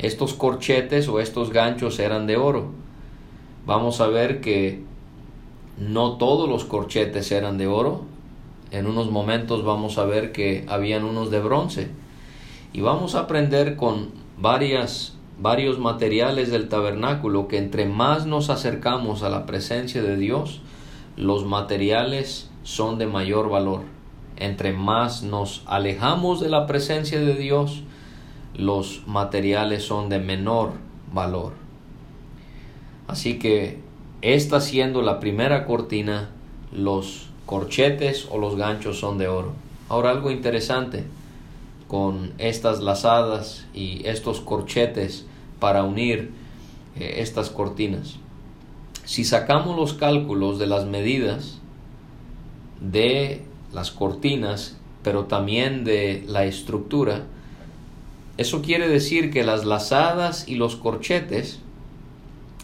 Estos 0.03 0.35
corchetes 0.35 1.09
o 1.09 1.21
estos 1.21 1.51
ganchos 1.51 2.01
eran 2.01 2.27
de 2.27 2.37
oro. 2.37 2.73
Vamos 3.67 4.01
a 4.01 4.09
ver 4.09 4.41
que 4.41 4.83
no 5.79 6.19
todos 6.19 6.49
los 6.49 6.65
corchetes 6.65 7.31
eran 7.31 7.57
de 7.57 7.69
oro. 7.69 8.03
En 8.73 8.89
unos 8.89 9.13
momentos 9.13 9.65
vamos 9.65 9.99
a 9.99 10.05
ver 10.05 10.33
que 10.33 10.67
habían 10.69 11.05
unos 11.05 11.31
de 11.31 11.39
bronce. 11.39 11.91
Y 12.73 12.81
vamos 12.81 13.15
a 13.15 13.21
aprender 13.21 13.77
con 13.77 14.11
varias, 14.39 15.15
varios 15.39 15.79
materiales 15.79 16.51
del 16.51 16.69
tabernáculo 16.69 17.47
que 17.47 17.59
entre 17.59 17.87
más 17.87 18.27
nos 18.27 18.51
acercamos 18.51 19.23
a 19.23 19.31
la 19.31 19.47
presencia 19.47 20.03
de 20.03 20.17
Dios, 20.17 20.63
los 21.17 21.45
materiales 21.45 22.51
son 22.65 22.99
de 22.99 23.07
mayor 23.07 23.49
valor. 23.49 23.83
Entre 24.37 24.73
más 24.73 25.23
nos 25.23 25.63
alejamos 25.67 26.41
de 26.41 26.49
la 26.49 26.67
presencia 26.67 27.21
de 27.21 27.35
Dios, 27.35 27.85
los 28.55 29.07
materiales 29.07 29.85
son 29.85 30.09
de 30.09 30.19
menor 30.19 30.73
valor. 31.13 31.53
Así 33.07 33.39
que 33.39 33.81
esta 34.23 34.61
siendo 34.61 35.03
la 35.03 35.21
primera 35.21 35.67
cortina, 35.67 36.31
los 36.73 37.29
corchetes 37.47 38.29
o 38.31 38.39
los 38.39 38.57
ganchos 38.57 38.99
son 38.99 39.19
de 39.19 39.29
oro. 39.29 39.53
Ahora 39.89 40.11
algo 40.11 40.31
interesante 40.31 41.05
con 41.89 42.33
estas 42.39 42.81
lazadas 42.81 43.67
y 43.75 44.07
estos 44.07 44.41
corchetes 44.41 45.27
para 45.59 45.85
unir 45.85 46.33
eh, 46.97 47.17
estas 47.19 47.51
cortinas. 47.51 48.17
Si 49.05 49.25
sacamos 49.25 49.77
los 49.77 49.93
cálculos 49.93 50.59
de 50.59 50.67
las 50.67 50.87
medidas 50.87 51.59
de 52.81 53.45
las 53.73 53.91
cortinas, 53.91 54.79
pero 55.03 55.25
también 55.25 55.85
de 55.85 56.25
la 56.27 56.45
estructura, 56.45 57.25
eso 58.39 58.63
quiere 58.63 58.89
decir 58.89 59.31
que 59.31 59.45
las 59.45 59.65
lazadas 59.65 60.49
y 60.49 60.55
los 60.55 60.77
corchetes 60.77 61.61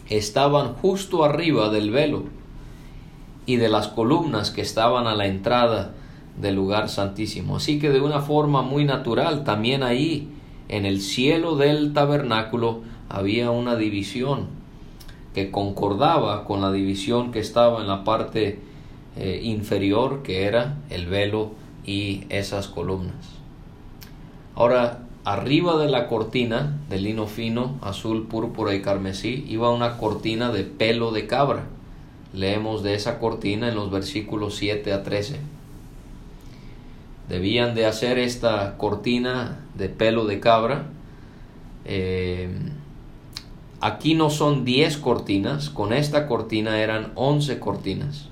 estaban 0.09 0.73
justo 0.73 1.23
arriba 1.23 1.69
del 1.69 1.91
velo 1.91 2.23
y 3.45 3.57
de 3.57 3.69
las 3.69 3.87
columnas 3.87 4.51
que 4.51 4.61
estaban 4.61 5.07
a 5.07 5.15
la 5.15 5.27
entrada 5.27 5.93
del 6.39 6.55
lugar 6.55 6.89
santísimo. 6.89 7.57
Así 7.57 7.79
que 7.79 7.89
de 7.89 8.01
una 8.01 8.21
forma 8.21 8.61
muy 8.61 8.85
natural, 8.85 9.43
también 9.43 9.83
ahí 9.83 10.29
en 10.69 10.85
el 10.85 11.01
cielo 11.01 11.55
del 11.55 11.93
tabernáculo 11.93 12.81
había 13.09 13.51
una 13.51 13.75
división 13.75 14.47
que 15.33 15.51
concordaba 15.51 16.45
con 16.45 16.61
la 16.61 16.71
división 16.71 17.31
que 17.31 17.39
estaba 17.39 17.81
en 17.81 17.87
la 17.87 18.03
parte 18.03 18.59
eh, 19.15 19.41
inferior, 19.43 20.23
que 20.23 20.43
era 20.43 20.77
el 20.89 21.07
velo 21.07 21.51
y 21.85 22.23
esas 22.29 22.67
columnas. 22.67 23.39
Ahora, 24.55 25.08
Arriba 25.25 25.77
de 25.77 25.89
la 25.89 26.07
cortina 26.07 26.79
de 26.89 26.99
lino 26.99 27.27
fino, 27.27 27.77
azul, 27.81 28.27
púrpura 28.27 28.73
y 28.73 28.81
carmesí, 28.81 29.45
iba 29.49 29.69
una 29.69 29.97
cortina 29.97 30.51
de 30.51 30.63
pelo 30.63 31.11
de 31.11 31.27
cabra. 31.27 31.65
Leemos 32.33 32.83
de 32.83 32.93
esa 32.93 33.19
cortina 33.19 33.67
en 33.67 33.75
los 33.75 33.91
versículos 33.91 34.55
7 34.55 34.93
a 34.93 35.03
13. 35.03 35.39
Debían 37.27 37.75
de 37.75 37.85
hacer 37.85 38.17
esta 38.17 38.77
cortina 38.77 39.59
de 39.75 39.89
pelo 39.89 40.25
de 40.25 40.39
cabra. 40.39 40.85
Eh, 41.85 42.49
aquí 43.81 44.15
no 44.15 44.29
son 44.29 44.63
10 44.63 44.97
cortinas, 44.97 45.69
con 45.69 45.91
esta 45.91 46.27
cortina 46.27 46.79
eran 46.79 47.11
11 47.15 47.59
cortinas. 47.59 48.29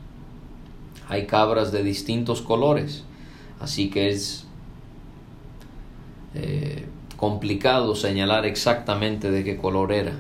Hay 1.10 1.28
cabras 1.28 1.71
de 1.71 1.84
distintos 1.84 2.41
colores, 2.41 3.04
así 3.60 3.89
que 3.89 4.10
es 4.10 4.46
eh, 6.35 6.85
complicado 7.17 7.95
señalar 7.95 8.45
exactamente 8.45 9.31
de 9.31 9.43
qué 9.43 9.57
color 9.57 9.91
era. 9.91 10.13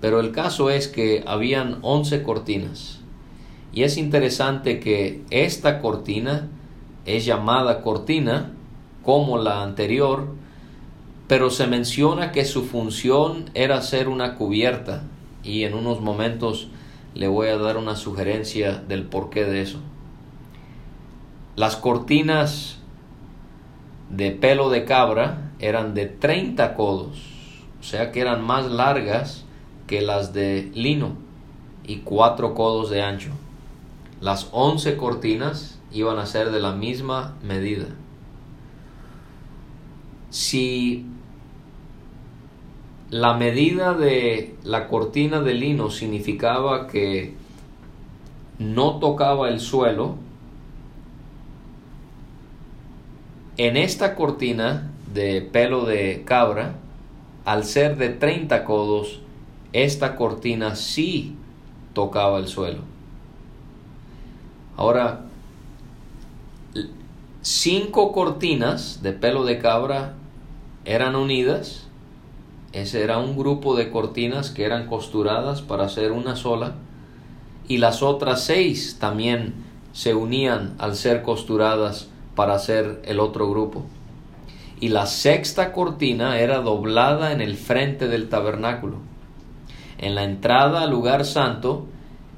Pero 0.00 0.20
el 0.20 0.32
caso 0.32 0.70
es 0.70 0.88
que 0.88 1.22
habían 1.26 1.78
11 1.82 2.22
cortinas. 2.22 3.00
Y 3.72 3.82
es 3.82 3.98
interesante 3.98 4.80
que 4.80 5.22
esta 5.30 5.80
cortina 5.80 6.48
es 7.04 7.24
llamada 7.24 7.82
cortina 7.82 8.52
como 9.04 9.38
la 9.38 9.62
anterior, 9.62 10.28
pero 11.28 11.50
se 11.50 11.66
menciona 11.66 12.32
que 12.32 12.44
su 12.44 12.64
función 12.64 13.50
era 13.54 13.80
ser 13.82 14.08
una 14.08 14.34
cubierta 14.34 15.04
y 15.44 15.64
en 15.64 15.74
unos 15.74 16.00
momentos 16.00 16.68
le 17.14 17.28
voy 17.28 17.48
a 17.48 17.56
dar 17.56 17.76
una 17.76 17.96
sugerencia 17.96 18.74
del 18.76 19.04
porqué 19.04 19.44
de 19.44 19.62
eso. 19.62 19.78
Las 21.56 21.76
cortinas 21.76 22.79
de 24.10 24.32
pelo 24.32 24.70
de 24.70 24.84
cabra 24.84 25.52
eran 25.58 25.94
de 25.94 26.06
30 26.06 26.74
codos, 26.74 27.18
o 27.80 27.82
sea 27.82 28.12
que 28.12 28.20
eran 28.20 28.44
más 28.44 28.70
largas 28.70 29.44
que 29.86 30.02
las 30.02 30.32
de 30.32 30.70
lino 30.74 31.14
y 31.86 31.98
4 31.98 32.54
codos 32.54 32.90
de 32.90 33.02
ancho. 33.02 33.30
Las 34.20 34.48
11 34.52 34.96
cortinas 34.96 35.78
iban 35.92 36.18
a 36.18 36.26
ser 36.26 36.50
de 36.50 36.60
la 36.60 36.72
misma 36.72 37.36
medida. 37.42 37.86
Si 40.30 41.06
la 43.10 43.34
medida 43.34 43.94
de 43.94 44.54
la 44.62 44.86
cortina 44.86 45.40
de 45.40 45.54
lino 45.54 45.90
significaba 45.90 46.86
que 46.86 47.34
no 48.58 48.98
tocaba 49.00 49.48
el 49.48 49.58
suelo, 49.58 50.16
En 53.62 53.76
esta 53.76 54.14
cortina 54.14 54.90
de 55.12 55.42
pelo 55.42 55.84
de 55.84 56.22
cabra, 56.24 56.76
al 57.44 57.64
ser 57.64 57.98
de 57.98 58.08
30 58.08 58.64
codos, 58.64 59.20
esta 59.74 60.16
cortina 60.16 60.76
sí 60.76 61.36
tocaba 61.92 62.38
el 62.38 62.48
suelo. 62.48 62.80
Ahora, 64.78 65.26
cinco 67.42 68.12
cortinas 68.12 69.02
de 69.02 69.12
pelo 69.12 69.44
de 69.44 69.58
cabra 69.58 70.14
eran 70.86 71.14
unidas. 71.14 71.86
Ese 72.72 73.02
era 73.02 73.18
un 73.18 73.36
grupo 73.36 73.76
de 73.76 73.90
cortinas 73.90 74.48
que 74.48 74.64
eran 74.64 74.86
costuradas 74.86 75.60
para 75.60 75.84
hacer 75.84 76.12
una 76.12 76.34
sola. 76.34 76.76
Y 77.68 77.76
las 77.76 78.02
otras 78.02 78.42
seis 78.42 78.96
también 78.98 79.52
se 79.92 80.14
unían 80.14 80.76
al 80.78 80.96
ser 80.96 81.20
costuradas 81.20 82.08
para 82.34 82.54
hacer 82.54 83.02
el 83.04 83.20
otro 83.20 83.50
grupo. 83.50 83.84
Y 84.80 84.88
la 84.88 85.06
sexta 85.06 85.72
cortina 85.72 86.38
era 86.38 86.60
doblada 86.60 87.32
en 87.32 87.40
el 87.40 87.56
frente 87.56 88.08
del 88.08 88.28
tabernáculo. 88.28 88.96
En 89.98 90.14
la 90.14 90.24
entrada 90.24 90.82
al 90.82 90.90
lugar 90.90 91.26
santo, 91.26 91.86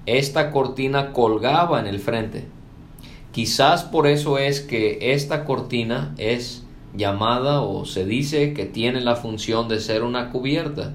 esta 0.07 0.50
cortina 0.50 1.12
colgaba 1.12 1.78
en 1.78 1.87
el 1.87 2.00
frente. 2.00 2.46
Quizás 3.31 3.85
por 3.85 4.09
eso 4.09 4.38
es 4.38 4.61
que 4.61 5.12
esta 5.12 5.44
cortina 5.44 6.14
es 6.18 6.64
llamada 6.94 7.62
o 7.62 7.85
se 7.85 8.05
dice 8.05 8.52
que 8.52 8.66
tiene 8.66 9.00
la 9.00 9.16
función 9.16 9.68
de 9.68 9.81
ser 9.81 10.02
una 10.02 10.31
cubierta. 10.31 10.92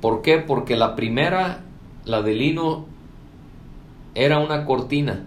¿Por 0.00 0.22
qué? 0.22 0.38
Porque 0.38 0.76
la 0.76 0.94
primera, 0.94 1.64
la 2.04 2.22
de 2.22 2.34
lino, 2.34 2.86
era 4.14 4.38
una 4.38 4.64
cortina 4.64 5.24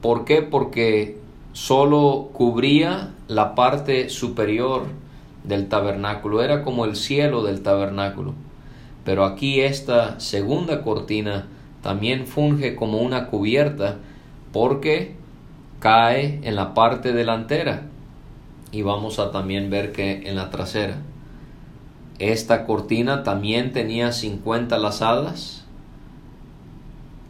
¿Por 0.00 0.24
qué? 0.24 0.42
Porque 0.42 1.18
solo 1.52 2.30
cubría 2.32 3.14
la 3.28 3.54
parte 3.54 4.08
superior 4.08 4.84
del 5.44 5.68
tabernáculo, 5.68 6.42
era 6.42 6.62
como 6.62 6.84
el 6.84 6.96
cielo 6.96 7.42
del 7.42 7.62
tabernáculo. 7.62 8.34
Pero 9.04 9.24
aquí 9.24 9.60
esta 9.60 10.18
segunda 10.20 10.82
cortina 10.82 11.46
también 11.82 12.26
funge 12.26 12.74
como 12.74 12.98
una 12.98 13.28
cubierta 13.28 13.98
porque 14.52 15.14
cae 15.78 16.40
en 16.42 16.56
la 16.56 16.74
parte 16.74 17.12
delantera 17.12 17.84
y 18.72 18.82
vamos 18.82 19.18
a 19.18 19.30
también 19.30 19.70
ver 19.70 19.92
que 19.92 20.28
en 20.28 20.36
la 20.36 20.50
trasera. 20.50 20.98
Esta 22.18 22.66
cortina 22.66 23.22
también 23.22 23.72
tenía 23.72 24.10
50 24.10 24.78
lazadas 24.78 25.55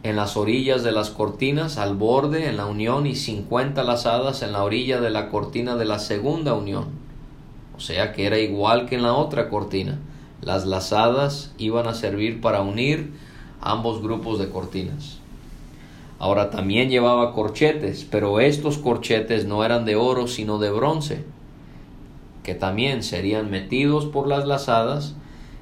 en 0.03 0.15
las 0.15 0.37
orillas 0.37 0.83
de 0.83 0.91
las 0.91 1.09
cortinas, 1.09 1.77
al 1.77 1.95
borde, 1.95 2.47
en 2.47 2.57
la 2.57 2.65
unión, 2.65 3.07
y 3.07 3.15
cincuenta 3.15 3.83
lazadas 3.83 4.41
en 4.41 4.51
la 4.51 4.63
orilla 4.63 5.01
de 5.01 5.09
la 5.09 5.29
cortina 5.29 5.75
de 5.75 5.85
la 5.85 5.99
segunda 5.99 6.53
unión. 6.53 6.85
O 7.75 7.79
sea 7.79 8.13
que 8.13 8.25
era 8.25 8.39
igual 8.39 8.87
que 8.87 8.95
en 8.95 9.03
la 9.03 9.13
otra 9.13 9.49
cortina. 9.49 9.99
Las 10.41 10.65
lazadas 10.65 11.53
iban 11.57 11.87
a 11.87 11.93
servir 11.93 12.41
para 12.41 12.61
unir 12.61 13.11
ambos 13.61 14.01
grupos 14.01 14.39
de 14.39 14.49
cortinas. 14.49 15.17
Ahora 16.19 16.49
también 16.49 16.89
llevaba 16.89 17.33
corchetes, 17.33 18.07
pero 18.09 18.39
estos 18.39 18.77
corchetes 18.77 19.45
no 19.45 19.63
eran 19.63 19.85
de 19.85 19.95
oro 19.95 20.27
sino 20.27 20.57
de 20.57 20.71
bronce, 20.71 21.23
que 22.43 22.55
también 22.55 23.03
serían 23.03 23.51
metidos 23.51 24.05
por 24.05 24.27
las 24.27 24.47
lazadas 24.47 25.15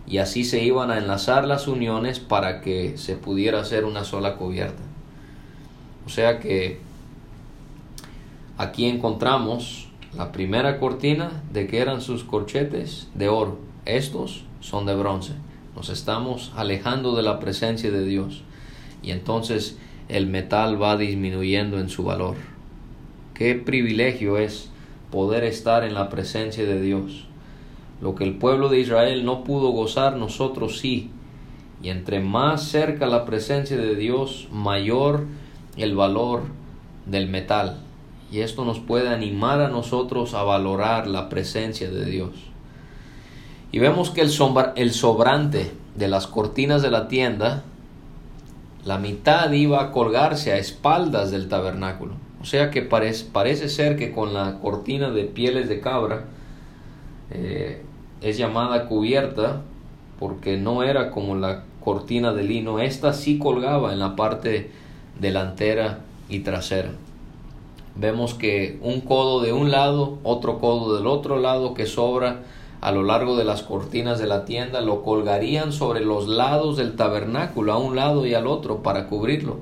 y 0.07 0.19
así 0.19 0.43
se 0.43 0.63
iban 0.63 0.91
a 0.91 0.97
enlazar 0.97 1.47
las 1.47 1.67
uniones 1.67 2.19
para 2.19 2.61
que 2.61 2.97
se 2.97 3.15
pudiera 3.15 3.59
hacer 3.59 3.85
una 3.85 4.03
sola 4.03 4.35
cubierta. 4.35 4.83
O 6.05 6.09
sea 6.09 6.39
que 6.39 6.79
aquí 8.57 8.85
encontramos 8.85 9.89
la 10.15 10.31
primera 10.31 10.79
cortina 10.79 11.43
de 11.51 11.67
que 11.67 11.79
eran 11.79 12.01
sus 12.01 12.23
corchetes 12.23 13.07
de 13.15 13.29
oro. 13.29 13.57
Estos 13.85 14.43
son 14.61 14.85
de 14.85 14.95
bronce. 14.95 15.33
Nos 15.75 15.89
estamos 15.89 16.53
alejando 16.55 17.15
de 17.15 17.23
la 17.23 17.39
presencia 17.39 17.91
de 17.91 18.05
Dios. 18.05 18.43
Y 19.01 19.11
entonces 19.11 19.77
el 20.07 20.27
metal 20.27 20.81
va 20.81 20.97
disminuyendo 20.97 21.79
en 21.79 21.89
su 21.89 22.03
valor. 22.03 22.35
Qué 23.33 23.55
privilegio 23.55 24.37
es 24.37 24.69
poder 25.11 25.43
estar 25.43 25.83
en 25.83 25.93
la 25.93 26.09
presencia 26.09 26.65
de 26.65 26.81
Dios. 26.81 27.27
Lo 28.01 28.15
que 28.15 28.23
el 28.23 28.37
pueblo 28.37 28.69
de 28.69 28.79
Israel 28.79 29.25
no 29.25 29.43
pudo 29.43 29.69
gozar, 29.69 30.17
nosotros 30.17 30.79
sí. 30.79 31.11
Y 31.81 31.89
entre 31.89 32.19
más 32.19 32.63
cerca 32.63 33.07
la 33.07 33.25
presencia 33.25 33.77
de 33.77 33.95
Dios, 33.95 34.47
mayor 34.51 35.25
el 35.77 35.95
valor 35.95 36.43
del 37.05 37.27
metal. 37.27 37.79
Y 38.31 38.39
esto 38.39 38.65
nos 38.65 38.79
puede 38.79 39.09
animar 39.09 39.61
a 39.61 39.69
nosotros 39.69 40.33
a 40.33 40.43
valorar 40.43 41.07
la 41.07 41.29
presencia 41.29 41.89
de 41.89 42.05
Dios. 42.05 42.31
Y 43.71 43.79
vemos 43.79 44.09
que 44.09 44.21
el, 44.21 44.31
el 44.75 44.91
sobrante 44.91 45.71
de 45.95 46.07
las 46.07 46.27
cortinas 46.27 46.81
de 46.81 46.91
la 46.91 47.07
tienda, 47.07 47.63
la 48.83 48.97
mitad 48.97 49.51
iba 49.51 49.81
a 49.81 49.91
colgarse 49.91 50.51
a 50.51 50.57
espaldas 50.57 51.31
del 51.31 51.49
tabernáculo. 51.49 52.13
O 52.41 52.45
sea 52.45 52.71
que 52.71 52.81
parece, 52.81 53.25
parece 53.31 53.69
ser 53.69 53.97
que 53.97 54.11
con 54.11 54.33
la 54.33 54.59
cortina 54.59 55.09
de 55.09 55.23
pieles 55.23 55.67
de 55.67 55.81
cabra 55.81 56.25
eh, 57.31 57.83
es 58.21 58.37
llamada 58.37 58.87
cubierta 58.87 59.61
porque 60.19 60.57
no 60.57 60.83
era 60.83 61.11
como 61.11 61.35
la 61.35 61.63
cortina 61.83 62.33
de 62.33 62.43
lino. 62.43 62.79
Esta 62.79 63.13
sí 63.13 63.37
colgaba 63.37 63.93
en 63.93 63.99
la 63.99 64.15
parte 64.15 64.71
delantera 65.19 65.99
y 66.29 66.39
trasera 66.39 66.91
vemos 67.95 68.33
que 68.33 68.77
un 68.81 69.01
codo 69.01 69.41
de 69.41 69.53
un 69.53 69.71
lado, 69.71 70.19
otro 70.23 70.59
codo 70.59 70.95
del 70.95 71.07
otro 71.07 71.39
lado 71.39 71.73
que 71.73 71.85
sobra 71.85 72.41
a 72.81 72.91
lo 72.91 73.03
largo 73.03 73.35
de 73.35 73.45
las 73.45 73.63
cortinas 73.63 74.19
de 74.19 74.27
la 74.27 74.45
tienda, 74.45 74.81
lo 74.81 75.01
colgarían 75.01 75.71
sobre 75.71 76.01
los 76.01 76.27
lados 76.27 76.77
del 76.77 76.95
tabernáculo, 76.95 77.73
a 77.73 77.77
un 77.77 77.95
lado 77.95 78.27
y 78.27 78.35
al 78.35 78.45
otro, 78.45 78.83
para 78.83 79.07
cubrirlo. 79.07 79.57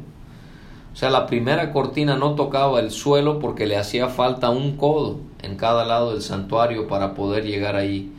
O 0.91 0.95
sea, 0.95 1.09
la 1.09 1.25
primera 1.25 1.71
cortina 1.71 2.17
no 2.17 2.35
tocaba 2.35 2.79
el 2.79 2.91
suelo 2.91 3.39
porque 3.39 3.65
le 3.65 3.77
hacía 3.77 4.09
falta 4.09 4.49
un 4.49 4.75
codo 4.75 5.19
en 5.43 5.55
cada 5.55 5.85
lado 5.85 6.13
del 6.13 6.21
santuario 6.21 6.87
para 6.87 7.13
poder 7.13 7.45
llegar 7.45 7.75
ahí. 7.75 8.11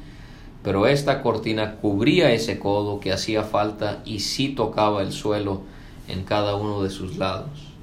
Pero 0.63 0.87
esta 0.87 1.23
cortina 1.23 1.77
cubría 1.77 2.33
ese 2.33 2.59
codo 2.59 3.01
que 3.01 3.13
hacía 3.13 3.43
falta 3.43 4.01
y 4.05 4.21
sí 4.21 4.51
tocaba 4.51 5.03
el 5.03 5.13
suelo 5.13 5.63
en 6.09 6.25
cada 6.25 6.55
uno 6.55 6.83
de 6.83 6.91
sus 6.91 7.17
lados. 7.19 7.75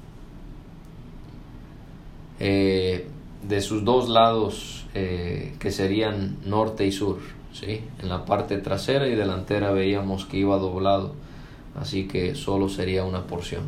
Eh, 2.40 3.06
de 3.46 3.60
sus 3.60 3.84
dos 3.84 4.08
lados 4.08 4.86
eh, 4.94 5.54
que 5.58 5.70
serían 5.70 6.38
norte 6.44 6.86
y 6.86 6.92
sur. 6.92 7.18
¿sí? 7.52 7.82
En 8.00 8.08
la 8.08 8.24
parte 8.24 8.58
trasera 8.58 9.06
y 9.06 9.14
delantera 9.14 9.72
veíamos 9.72 10.24
que 10.24 10.38
iba 10.38 10.56
doblado, 10.58 11.14
así 11.76 12.08
que 12.08 12.34
solo 12.34 12.68
sería 12.68 13.04
una 13.04 13.26
porción. 13.26 13.64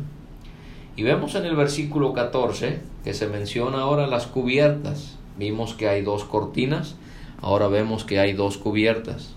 Y 0.97 1.03
vemos 1.03 1.35
en 1.35 1.45
el 1.45 1.55
versículo 1.55 2.13
14 2.13 2.79
que 3.03 3.13
se 3.13 3.27
menciona 3.27 3.81
ahora 3.81 4.07
las 4.07 4.27
cubiertas. 4.27 5.17
Vimos 5.37 5.73
que 5.73 5.87
hay 5.89 6.01
dos 6.01 6.23
cortinas, 6.23 6.95
ahora 7.41 7.67
vemos 7.67 8.03
que 8.05 8.19
hay 8.19 8.33
dos 8.33 8.57
cubiertas. 8.57 9.35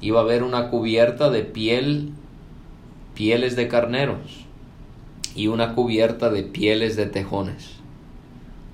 Iba 0.00 0.20
a 0.20 0.22
haber 0.22 0.42
una 0.42 0.68
cubierta 0.68 1.30
de 1.30 1.42
piel, 1.42 2.12
pieles 3.14 3.56
de 3.56 3.68
carneros, 3.68 4.44
y 5.34 5.48
una 5.48 5.74
cubierta 5.74 6.30
de 6.30 6.42
pieles 6.42 6.96
de 6.96 7.06
tejones. 7.06 7.76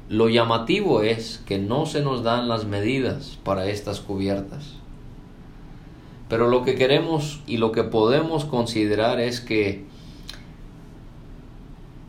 Lo 0.08 0.28
llamativo 0.28 1.02
es 1.02 1.42
que 1.46 1.58
no 1.58 1.86
se 1.86 2.02
nos 2.02 2.22
dan 2.22 2.48
las 2.48 2.66
medidas 2.66 3.38
para 3.44 3.66
estas 3.66 4.00
cubiertas. 4.00 4.74
Pero 6.28 6.48
lo 6.48 6.64
que 6.64 6.74
queremos 6.74 7.40
y 7.46 7.58
lo 7.58 7.72
que 7.72 7.82
podemos 7.84 8.44
considerar 8.44 9.20
es 9.20 9.40
que 9.40 9.84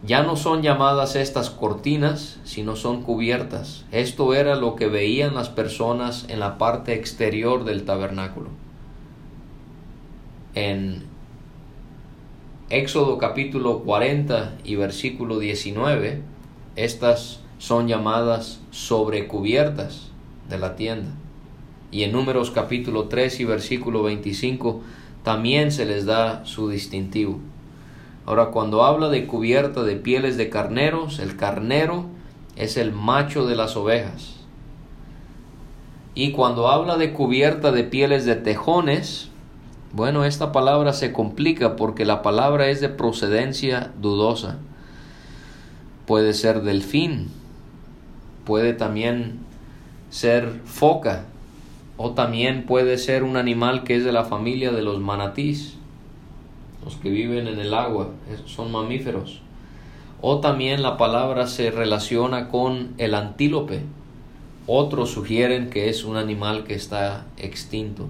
ya 0.05 0.21
no 0.21 0.35
son 0.35 0.61
llamadas 0.61 1.15
estas 1.15 1.49
cortinas, 1.49 2.39
sino 2.43 2.75
son 2.75 3.03
cubiertas. 3.03 3.85
Esto 3.91 4.33
era 4.33 4.55
lo 4.55 4.75
que 4.75 4.87
veían 4.87 5.33
las 5.33 5.47
personas 5.47 6.25
en 6.27 6.41
la 6.41 6.57
parte 6.57 6.93
exterior 6.93 7.63
del 7.63 7.85
tabernáculo. 7.85 8.49
En 10.55 11.03
Éxodo 12.69 13.17
capítulo 13.17 13.79
40 13.79 14.57
y 14.65 14.75
versículo 14.75 15.39
19, 15.39 16.21
estas 16.75 17.39
son 17.57 17.87
llamadas 17.87 18.59
sobrecubiertas 18.71 20.09
de 20.49 20.57
la 20.57 20.75
tienda. 20.75 21.11
Y 21.91 22.03
en 22.03 22.11
Números 22.11 22.51
capítulo 22.51 23.05
3 23.05 23.39
y 23.39 23.45
versículo 23.45 24.03
25 24.03 24.81
también 25.23 25.71
se 25.71 25.85
les 25.85 26.05
da 26.05 26.43
su 26.45 26.67
distintivo. 26.69 27.39
Ahora, 28.25 28.47
cuando 28.47 28.83
habla 28.83 29.09
de 29.09 29.27
cubierta 29.27 29.83
de 29.83 29.95
pieles 29.95 30.37
de 30.37 30.49
carneros, 30.49 31.19
el 31.19 31.35
carnero 31.35 32.05
es 32.55 32.77
el 32.77 32.93
macho 32.93 33.45
de 33.45 33.55
las 33.55 33.75
ovejas. 33.75 34.35
Y 36.15 36.31
cuando 36.31 36.69
habla 36.69 36.97
de 36.97 37.11
cubierta 37.11 37.71
de 37.71 37.83
pieles 37.83 38.25
de 38.25 38.35
tejones, 38.35 39.29
bueno, 39.91 40.25
esta 40.25 40.51
palabra 40.51 40.93
se 40.93 41.11
complica 41.11 41.75
porque 41.75 42.05
la 42.05 42.21
palabra 42.21 42.69
es 42.69 42.81
de 42.81 42.89
procedencia 42.89 43.91
dudosa. 43.99 44.57
Puede 46.05 46.33
ser 46.33 46.61
delfín, 46.61 47.29
puede 48.45 48.73
también 48.73 49.39
ser 50.09 50.61
foca 50.65 51.25
o 51.97 52.11
también 52.11 52.65
puede 52.65 52.97
ser 52.97 53.23
un 53.23 53.37
animal 53.37 53.83
que 53.83 53.95
es 53.95 54.03
de 54.03 54.11
la 54.11 54.25
familia 54.25 54.71
de 54.71 54.81
los 54.81 54.99
manatís, 54.99 55.77
los 56.83 56.95
que 56.97 57.09
viven 57.09 57.47
en 57.47 57.59
el 57.59 57.73
agua, 57.73 58.09
son 58.45 58.71
mamíferos. 58.71 59.41
O 60.21 60.39
también 60.39 60.81
la 60.81 60.97
palabra 60.97 61.47
se 61.47 61.71
relaciona 61.71 62.47
con 62.47 62.93
el 62.97 63.13
antílope. 63.13 63.81
Otros 64.67 65.11
sugieren 65.11 65.69
que 65.69 65.89
es 65.89 66.05
un 66.05 66.15
animal 66.15 66.63
que 66.63 66.75
está 66.75 67.25
extinto, 67.37 68.07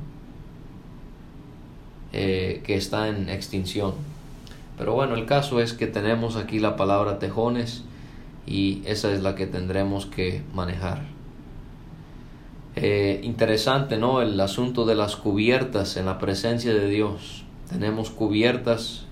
eh, 2.12 2.62
que 2.64 2.76
está 2.76 3.08
en 3.08 3.30
extinción. 3.30 3.94
Pero 4.78 4.94
bueno, 4.94 5.16
el 5.16 5.26
caso 5.26 5.60
es 5.60 5.74
que 5.74 5.88
tenemos 5.88 6.36
aquí 6.36 6.60
la 6.60 6.76
palabra 6.76 7.20
tejones 7.20 7.84
y 8.46 8.82
esa 8.86 9.12
es 9.12 9.22
la 9.22 9.36
que 9.36 9.48
tendremos 9.48 10.06
que 10.06 10.44
manejar. 10.54 11.02
Eh, 12.76 13.22
interesante, 13.24 13.98
¿no? 13.98 14.22
El 14.22 14.40
asunto 14.40 14.86
de 14.86 14.96
las 14.96 15.16
cubiertas 15.16 15.96
en 15.98 16.08
la 16.08 16.18
presencia 16.18 16.74
de 16.74 16.90
Dios. 16.90 17.43
Tenemos 17.74 18.12
cubiertas 18.12 19.06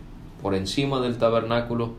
por 0.44 0.54
encima 0.54 1.02
del 1.02 1.18
tabernáculo. 1.18 1.94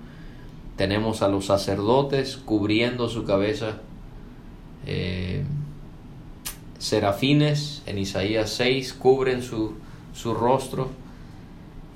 Tenemos 0.77 1.20
a 1.20 1.29
los 1.29 1.46
sacerdotes 1.46 2.37
cubriendo 2.37 3.09
su 3.09 3.25
cabeza. 3.25 3.79
Eh, 4.87 5.42
serafines 6.79 7.83
en 7.87 7.98
Isaías 7.98 8.51
6 8.51 8.92
cubren 8.94 9.42
su, 9.42 9.72
su 10.14 10.35
rostro. 10.35 10.90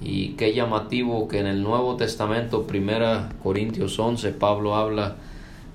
Y 0.00 0.30
qué 0.30 0.52
llamativo 0.52 1.28
que 1.28 1.38
en 1.38 1.46
el 1.46 1.62
Nuevo 1.62 1.94
Testamento, 1.96 2.66
1 2.68 3.28
Corintios 3.44 3.96
11, 4.00 4.32
Pablo 4.32 4.74
habla 4.74 5.14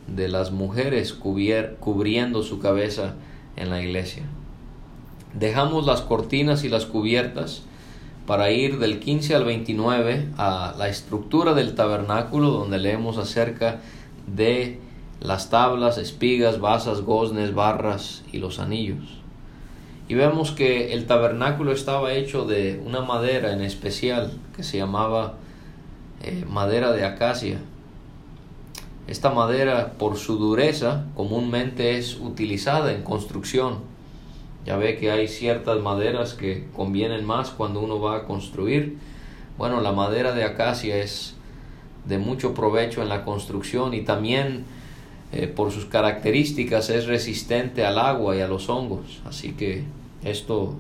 de 0.08 0.28
las 0.28 0.52
mujeres 0.52 1.14
cubriendo 1.14 2.44
su 2.44 2.60
cabeza 2.60 3.16
en 3.56 3.70
la 3.70 3.82
iglesia. 3.82 4.24
Dejamos 5.34 5.86
las 5.86 6.02
cortinas 6.02 6.66
y 6.66 6.70
las 6.70 6.86
cubiertas 6.86 7.64
para 8.32 8.50
ir 8.50 8.80
del 8.80 9.02
15 9.02 9.36
al 9.36 9.44
29 9.44 10.30
a 10.38 10.74
la 10.78 10.88
estructura 10.88 11.54
del 11.54 11.76
tabernáculo 11.76 12.52
donde 12.52 12.78
leemos 12.78 13.18
acerca 13.18 13.82
de 14.26 14.80
las 15.20 15.50
tablas, 15.50 15.98
espigas, 15.98 16.62
basas, 16.62 17.02
goznes, 17.02 17.54
barras 17.54 18.24
y 18.32 18.38
los 18.38 18.60
anillos. 18.60 19.20
Y 20.08 20.14
vemos 20.14 20.52
que 20.52 20.94
el 20.94 21.08
tabernáculo 21.08 21.74
estaba 21.74 22.14
hecho 22.14 22.46
de 22.46 22.82
una 22.86 23.02
madera 23.02 23.52
en 23.52 23.60
especial 23.60 24.32
que 24.56 24.64
se 24.64 24.78
llamaba 24.78 25.34
eh, 26.24 26.46
madera 26.50 26.94
de 26.94 27.04
acacia. 27.04 27.58
Esta 29.08 29.32
madera, 29.32 29.96
por 29.98 30.16
su 30.16 30.38
dureza, 30.38 31.04
comúnmente 31.18 31.98
es 31.98 32.16
utilizada 32.16 32.94
en 32.94 33.04
construcción. 33.04 33.80
Ya 34.66 34.78
ve 34.78 34.98
que 34.98 35.12
hay 35.12 35.28
ciertas 35.28 35.80
maderas 35.82 36.34
que 36.34 36.68
convienen 36.76 37.26
más 37.26 37.50
cuando 37.50 37.80
uno 37.80 38.00
va 38.00 38.18
a 38.18 38.24
construir. 38.26 38.98
Bueno, 39.58 39.82
la 39.82 39.92
madera 39.92 40.34
de 40.34 40.44
acacia 40.44 40.98
es 40.98 41.36
de 42.06 42.18
mucho 42.18 42.54
provecho 42.54 43.02
en 43.02 43.10
la 43.10 43.24
construcción 43.26 43.94
y 43.94 44.02
también 44.02 44.66
eh, 45.32 45.48
por 45.48 45.72
sus 45.72 45.86
características 45.86 46.90
es 46.90 47.06
resistente 47.08 47.86
al 47.86 47.98
agua 47.98 48.36
y 48.36 48.42
a 48.42 48.48
los 48.48 48.70
hongos. 48.70 49.22
Así 49.26 49.54
que 49.54 49.84
esto 50.24 50.76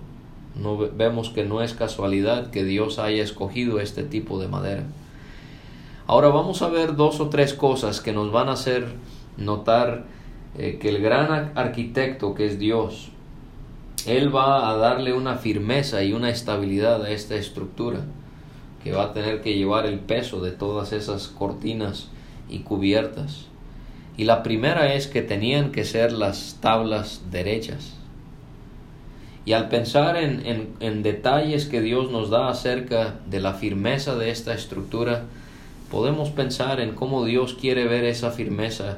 no 0.55 0.77
vemos 0.77 1.29
que 1.29 1.45
no 1.45 1.61
es 1.61 1.73
casualidad 1.73 2.51
que 2.51 2.63
Dios 2.63 2.99
haya 2.99 3.23
escogido 3.23 3.79
este 3.79 4.03
tipo 4.03 4.39
de 4.39 4.47
madera. 4.47 4.83
Ahora 6.07 6.27
vamos 6.27 6.61
a 6.61 6.67
ver 6.67 6.95
dos 6.95 7.19
o 7.21 7.29
tres 7.29 7.53
cosas 7.53 8.01
que 8.01 8.11
nos 8.11 8.31
van 8.31 8.49
a 8.49 8.53
hacer 8.53 8.87
notar 9.37 10.03
eh, 10.57 10.77
que 10.81 10.89
el 10.89 11.01
gran 11.01 11.53
arquitecto 11.55 12.35
que 12.35 12.47
es 12.47 12.59
Dios, 12.59 13.10
Él 14.07 14.35
va 14.35 14.69
a 14.69 14.77
darle 14.77 15.13
una 15.13 15.35
firmeza 15.35 16.03
y 16.03 16.13
una 16.13 16.29
estabilidad 16.29 17.03
a 17.03 17.11
esta 17.11 17.35
estructura 17.35 18.01
que 18.83 18.91
va 18.91 19.05
a 19.05 19.13
tener 19.13 19.41
que 19.41 19.55
llevar 19.55 19.85
el 19.85 19.99
peso 19.99 20.41
de 20.41 20.51
todas 20.51 20.91
esas 20.93 21.27
cortinas 21.27 22.09
y 22.49 22.59
cubiertas. 22.59 23.45
Y 24.17 24.25
la 24.25 24.43
primera 24.43 24.93
es 24.93 25.07
que 25.07 25.21
tenían 25.21 25.71
que 25.71 25.83
ser 25.83 26.11
las 26.11 26.57
tablas 26.61 27.21
derechas. 27.31 27.93
Y 29.45 29.53
al 29.53 29.69
pensar 29.69 30.17
en, 30.17 30.75
en, 30.79 31.03
detalles 31.03 31.65
que 31.65 31.81
Dios 31.81 32.11
nos 32.11 32.29
da 32.29 32.49
acerca 32.49 33.15
de 33.27 33.39
la 33.39 33.53
firmeza 33.53 34.15
de 34.15 34.29
esta 34.29 34.53
estructura, 34.53 35.23
podemos 35.89 36.29
pensar 36.29 36.79
en 36.79 36.93
cómo 36.93 37.25
Dios 37.25 37.55
quiere 37.59 37.85
ver 37.85 38.03
esa 38.03 38.29
firmeza 38.29 38.97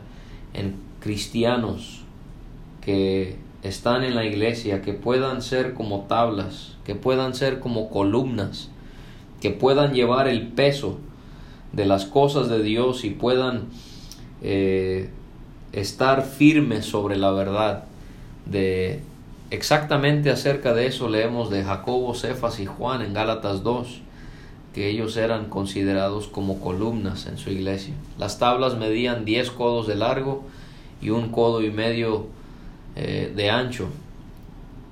en 0.53 0.75
cristianos 0.99 2.01
que 2.81 3.37
están 3.63 4.03
en 4.03 4.13
la 4.13 4.25
iglesia, 4.25 4.81
que 4.81 4.93
puedan 4.93 5.41
ser 5.41 5.73
como 5.73 6.01
tablas, 6.01 6.75
que 6.83 6.95
puedan 6.95 7.33
ser 7.33 7.59
como 7.59 7.89
columnas, 7.89 8.69
que 9.41 9.51
puedan 9.51 9.93
llevar 9.93 10.27
el 10.27 10.47
peso 10.47 10.97
de 11.71 11.85
las 11.85 12.05
cosas 12.05 12.49
de 12.49 12.61
Dios 12.61 13.05
y 13.05 13.09
puedan 13.09 13.63
eh, 14.41 15.09
estar 15.71 16.23
firmes 16.23 16.85
sobre 16.85 17.15
la 17.15 17.31
verdad. 17.31 17.85
De 18.45 18.99
exactamente 19.49 20.29
acerca 20.29 20.73
de 20.73 20.87
eso 20.87 21.07
leemos 21.07 21.49
de 21.49 21.63
Jacobo, 21.63 22.13
Cefas 22.15 22.59
y 22.59 22.65
Juan 22.65 23.01
en 23.01 23.13
Gálatas 23.13 23.63
2, 23.63 24.01
que 24.73 24.89
ellos 24.89 25.15
eran 25.15 25.45
considerados 25.45 26.27
como 26.27 26.59
columnas 26.59 27.27
en 27.27 27.37
su 27.37 27.49
iglesia. 27.49 27.93
Las 28.17 28.39
tablas 28.39 28.75
medían 28.75 29.23
10 29.23 29.51
codos 29.51 29.87
de 29.87 29.95
largo 29.95 30.43
y 31.01 31.11
un 31.11 31.29
codo 31.29 31.61
y 31.61 31.71
medio 31.71 32.27
eh, 32.95 33.31
de 33.35 33.49
ancho. 33.49 33.89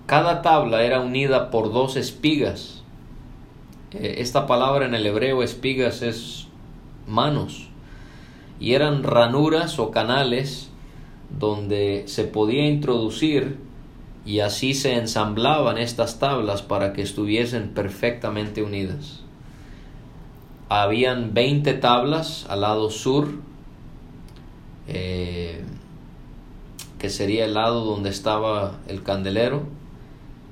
Cada 0.06 0.42
tabla 0.42 0.84
era 0.84 1.02
unida 1.02 1.52
por 1.52 1.72
dos 1.72 1.96
espigas. 1.96 2.84
Eh, 3.92 4.16
esta 4.18 4.48
palabra 4.48 4.86
en 4.86 4.96
el 4.96 5.06
hebreo 5.06 5.44
espigas 5.44 6.02
es 6.02 6.48
manos 7.08 7.68
y 8.60 8.74
eran 8.74 9.04
ranuras 9.04 9.80
o 9.80 9.92
canales 9.92 10.70
donde 11.40 12.04
se 12.08 12.26
podía 12.26 12.68
introducir 12.68 13.58
y 14.26 14.40
así 14.40 14.74
se 14.74 14.96
ensamblaban 14.96 15.78
estas 15.78 16.20
tablas 16.20 16.62
para 16.62 16.94
que 16.94 17.02
estuviesen 17.02 17.70
perfectamente 17.70 18.62
unidas. 18.62 19.22
Habían 20.70 21.34
20 21.34 21.74
tablas 21.76 22.46
al 22.50 22.62
lado 22.62 22.90
sur, 22.92 23.30
eh, 24.88 25.64
que 27.02 27.10
sería 27.10 27.44
el 27.44 27.56
lado 27.56 27.84
donde 27.84 28.12
estaba 28.12 28.78
el 28.88 29.04
candelero. 29.04 29.64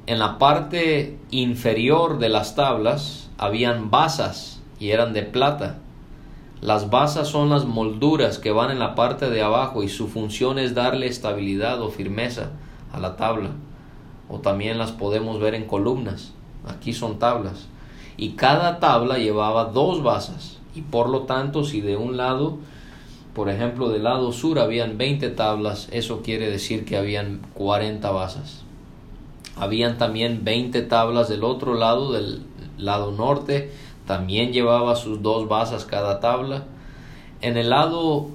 En 0.07 0.19
la 0.19 0.37
parte 0.37 1.17
inferior 1.31 2.19
de 2.19 2.27
las 2.27 2.55
tablas 2.55 3.29
habían 3.37 3.91
basas 3.91 4.59
y 4.79 4.89
eran 4.89 5.13
de 5.13 5.23
plata 5.23 5.77
las 6.61 6.89
basas 6.89 7.29
son 7.29 7.49
las 7.49 7.63
molduras 7.63 8.37
que 8.37 8.51
van 8.51 8.69
en 8.69 8.79
la 8.79 8.93
parte 8.93 9.29
de 9.29 9.41
abajo 9.41 9.81
y 9.81 9.87
su 9.87 10.09
función 10.09 10.59
es 10.59 10.75
darle 10.75 11.07
estabilidad 11.07 11.81
o 11.81 11.89
firmeza 11.89 12.49
a 12.91 12.99
la 12.99 13.15
tabla. 13.15 13.51
O 14.27 14.39
también 14.39 14.77
las 14.77 14.91
podemos 14.91 15.39
ver 15.39 15.55
en 15.55 15.67
columnas. 15.67 16.33
Aquí 16.67 16.91
son 16.91 17.17
tablas. 17.17 17.67
Y 18.17 18.31
cada 18.31 18.79
tabla 18.79 19.17
llevaba 19.17 19.65
dos 19.65 20.03
basas. 20.03 20.59
Y 20.75 20.81
por 20.81 21.07
lo 21.07 21.21
tanto, 21.21 21.63
si 21.63 21.79
de 21.79 21.95
un 21.95 22.17
lado, 22.17 22.57
por 23.33 23.49
ejemplo, 23.49 23.89
del 23.89 24.03
lado 24.03 24.31
sur 24.31 24.59
habían 24.59 24.97
20 24.97 25.29
tablas, 25.29 25.87
eso 25.91 26.21
quiere 26.21 26.49
decir 26.49 26.85
que 26.85 26.97
habían 26.97 27.41
40 27.53 28.09
basas. 28.11 28.63
Habían 29.55 29.97
también 29.97 30.43
20 30.43 30.81
tablas 30.83 31.29
del 31.29 31.43
otro 31.43 31.73
lado, 31.73 32.13
del 32.13 32.41
lado 32.77 33.11
norte, 33.11 33.71
también 34.05 34.51
llevaba 34.51 34.95
sus 34.95 35.21
dos 35.21 35.47
basas 35.47 35.85
cada 35.85 36.19
tabla. 36.19 36.63
En 37.41 37.57
el 37.57 37.69
lado 37.69 38.29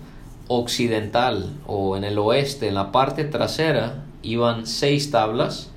occidental 0.48 1.50
o 1.66 1.96
en 1.96 2.04
el 2.04 2.18
oeste, 2.18 2.68
en 2.68 2.74
la 2.74 2.92
parte 2.92 3.24
trasera, 3.24 4.04
iban 4.22 4.66
seis 4.66 5.11
tablas, 5.11 5.70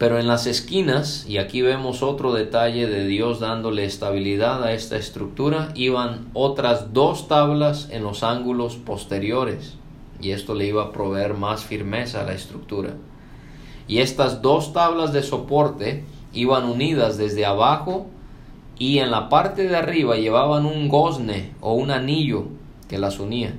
pero 0.00 0.18
en 0.18 0.26
las 0.26 0.46
esquinas, 0.46 1.26
y 1.28 1.36
aquí 1.36 1.60
vemos 1.60 2.02
otro 2.02 2.32
detalle 2.32 2.86
de 2.86 3.06
Dios 3.06 3.38
dándole 3.38 3.84
estabilidad 3.84 4.64
a 4.64 4.72
esta 4.72 4.96
estructura, 4.96 5.72
iban 5.74 6.30
otras 6.32 6.94
dos 6.94 7.28
tablas 7.28 7.86
en 7.90 8.04
los 8.04 8.22
ángulos 8.22 8.76
posteriores, 8.76 9.74
y 10.18 10.30
esto 10.30 10.54
le 10.54 10.64
iba 10.68 10.84
a 10.84 10.92
proveer 10.92 11.34
más 11.34 11.64
firmeza 11.64 12.22
a 12.22 12.24
la 12.24 12.32
estructura. 12.32 12.94
Y 13.88 13.98
estas 13.98 14.40
dos 14.40 14.72
tablas 14.72 15.12
de 15.12 15.22
soporte 15.22 16.06
iban 16.32 16.64
unidas 16.64 17.18
desde 17.18 17.44
abajo 17.44 18.06
y 18.78 19.00
en 19.00 19.10
la 19.10 19.28
parte 19.28 19.68
de 19.68 19.76
arriba 19.76 20.16
llevaban 20.16 20.64
un 20.64 20.88
gozne 20.88 21.52
o 21.60 21.74
un 21.74 21.90
anillo 21.90 22.46
que 22.88 22.96
las 22.96 23.20
unía. 23.20 23.52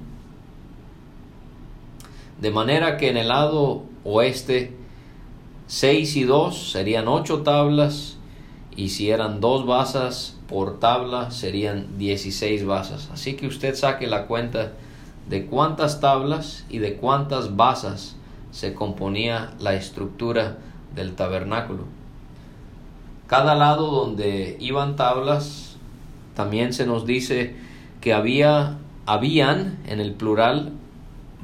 De 2.40 2.50
manera 2.50 2.98
que 2.98 3.10
en 3.10 3.18
el 3.18 3.28
lado 3.28 3.84
oeste 4.04 4.81
seis 5.72 6.18
y 6.18 6.26
dos 6.26 6.72
serían 6.74 7.08
ocho 7.08 7.44
tablas 7.44 8.18
y 8.76 8.90
si 8.90 9.10
eran 9.10 9.40
dos 9.40 9.66
basas 9.66 10.38
por 10.50 10.82
tabla 10.82 11.32
serían 11.32 11.98
16 11.98 12.66
basas. 12.66 13.10
Así 13.14 13.36
que 13.38 13.48
usted 13.48 13.74
saque 13.76 14.06
la 14.06 14.28
cuenta 14.28 14.74
de 15.30 15.46
cuántas 15.46 16.02
tablas 16.02 16.66
y 16.68 16.80
de 16.80 16.98
cuántas 16.98 17.56
basas 17.56 18.18
se 18.52 18.74
componía 18.74 19.54
la 19.62 19.74
estructura 19.74 20.58
del 20.94 21.16
tabernáculo. 21.16 21.86
Cada 23.28 23.56
lado 23.56 23.92
donde 23.92 24.58
iban 24.60 24.98
tablas, 24.98 25.78
también 26.36 26.74
se 26.74 26.86
nos 26.86 27.06
dice 27.06 27.56
que 28.02 28.14
había, 28.14 28.78
habían, 29.06 29.80
en 29.88 30.02
el 30.02 30.12
plural, 30.12 30.74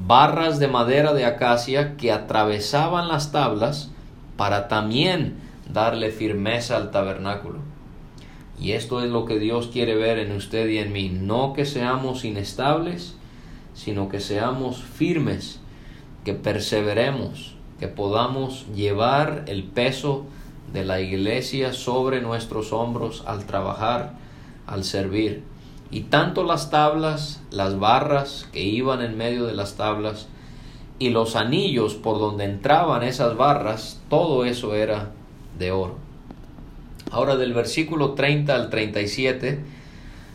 barras 0.05 0.59
de 0.59 0.67
madera 0.67 1.13
de 1.13 1.23
acacia 1.23 1.95
que 1.95 2.11
atravesaban 2.11 3.07
las 3.07 3.31
tablas 3.31 3.89
para 4.37 4.67
también 4.67 5.35
darle 5.71 6.11
firmeza 6.11 6.77
al 6.77 6.91
tabernáculo. 6.91 7.59
Y 8.59 8.71
esto 8.71 9.03
es 9.03 9.09
lo 9.09 9.25
que 9.25 9.39
Dios 9.39 9.67
quiere 9.67 9.95
ver 9.95 10.17
en 10.17 10.31
usted 10.31 10.67
y 10.69 10.77
en 10.77 10.91
mí, 10.91 11.09
no 11.09 11.53
que 11.53 11.65
seamos 11.65 12.25
inestables, 12.25 13.15
sino 13.73 14.09
que 14.09 14.19
seamos 14.19 14.81
firmes, 14.81 15.59
que 16.23 16.33
perseveremos, 16.33 17.55
que 17.79 17.87
podamos 17.87 18.65
llevar 18.75 19.43
el 19.47 19.63
peso 19.63 20.25
de 20.73 20.83
la 20.83 20.99
iglesia 20.99 21.73
sobre 21.73 22.21
nuestros 22.21 22.73
hombros 22.73 23.23
al 23.27 23.45
trabajar, 23.45 24.13
al 24.65 24.83
servir. 24.83 25.43
Y 25.91 26.01
tanto 26.01 26.43
las 26.43 26.69
tablas, 26.69 27.41
las 27.51 27.79
barras 27.79 28.49
que 28.51 28.63
iban 28.63 29.01
en 29.01 29.15
medio 29.15 29.45
de 29.45 29.53
las 29.53 29.75
tablas 29.75 30.27
y 30.99 31.09
los 31.09 31.35
anillos 31.35 31.93
por 31.95 32.19
donde 32.19 32.45
entraban 32.45 33.03
esas 33.03 33.37
barras, 33.37 34.01
todo 34.09 34.45
eso 34.45 34.73
era 34.75 35.11
de 35.57 35.71
oro. 35.71 35.95
Ahora 37.11 37.35
del 37.37 37.53
versículo 37.53 38.11
30 38.13 38.53
al 38.53 38.69
37 38.69 39.59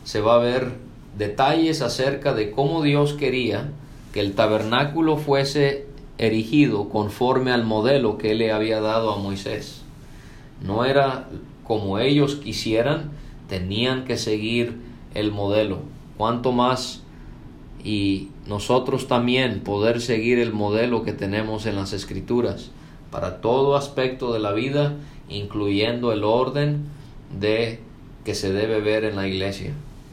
se 0.05 0.21
va 0.21 0.37
a 0.37 0.39
ver 0.39 0.73
detalles 1.19 1.83
acerca 1.83 2.35
de 2.35 2.51
cómo 2.51 2.83
Dios 2.83 3.13
quería 3.13 3.71
que 4.13 4.21
el 4.21 4.35
tabernáculo 4.35 5.17
fuese 5.17 5.87
erigido 6.19 6.89
conforme 6.89 7.51
al 7.53 7.65
modelo 7.65 8.19
que 8.19 8.33
él 8.33 8.39
le 8.39 8.53
había 8.53 8.81
dado 8.81 9.13
a 9.13 9.19
Moisés 9.19 9.83
no 10.63 10.85
era 10.85 11.29
como 11.65 11.99
ellos 11.99 12.37
quisieran, 12.37 13.11
tenían 13.49 14.05
que 14.05 14.17
seguir 14.17 14.77
el 15.15 15.33
modelo. 15.33 15.81
Cuanto 16.17 16.53
más 16.53 17.02
y 17.85 18.29
nosotros 18.47 19.09
también 19.09 19.61
poder 19.61 20.01
seguir 20.01 20.39
el 20.39 20.53
modelo 20.53 21.03
que 21.03 21.13
tenemos 21.13 21.67
en 21.67 21.77
las 21.77 21.93
escrituras 21.93 22.71
para 23.11 23.41
todo 23.41 23.77
aspecto 23.77 24.33
de 24.33 24.39
la 24.39 24.53
vida, 24.53 24.95
incluyendo 25.29 26.13
el 26.13 26.25
orden 26.25 26.85
de 27.39 27.81
que 28.25 28.35
se 28.35 28.53
debe 28.53 28.81
ver 28.81 29.05
en 29.05 29.17
la 29.17 29.27
iglesia. 29.27 29.73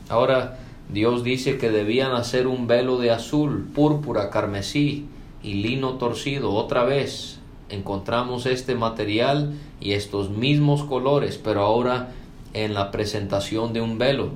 Ahora 0.10 0.60
Dios 0.92 1.24
dice 1.24 1.58
que 1.58 1.70
debían 1.70 2.14
hacer 2.14 2.48
un 2.48 2.66
velo 2.66 2.98
de 2.98 3.12
azul, 3.12 3.70
púrpura, 3.74 4.32
carmesí 4.32 5.06
y 5.44 5.54
lino 5.56 5.94
torcido. 5.94 6.52
Otra 6.54 6.84
vez 6.84 7.40
encontramos 7.70 8.48
este 8.48 8.74
material 8.74 9.54
y 9.80 9.92
estos 9.92 10.32
mismos 10.32 10.84
colores, 10.84 11.40
pero 11.42 11.62
ahora 11.62 12.12
en 12.54 12.74
la 12.74 12.90
presentación 12.90 13.74
de 13.74 13.82
un 13.82 14.00
velo. 14.00 14.32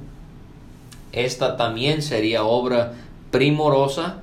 Esta 1.11 1.57
también 1.57 2.01
sería 2.01 2.43
obra 2.43 2.93
primorosa. 3.33 4.19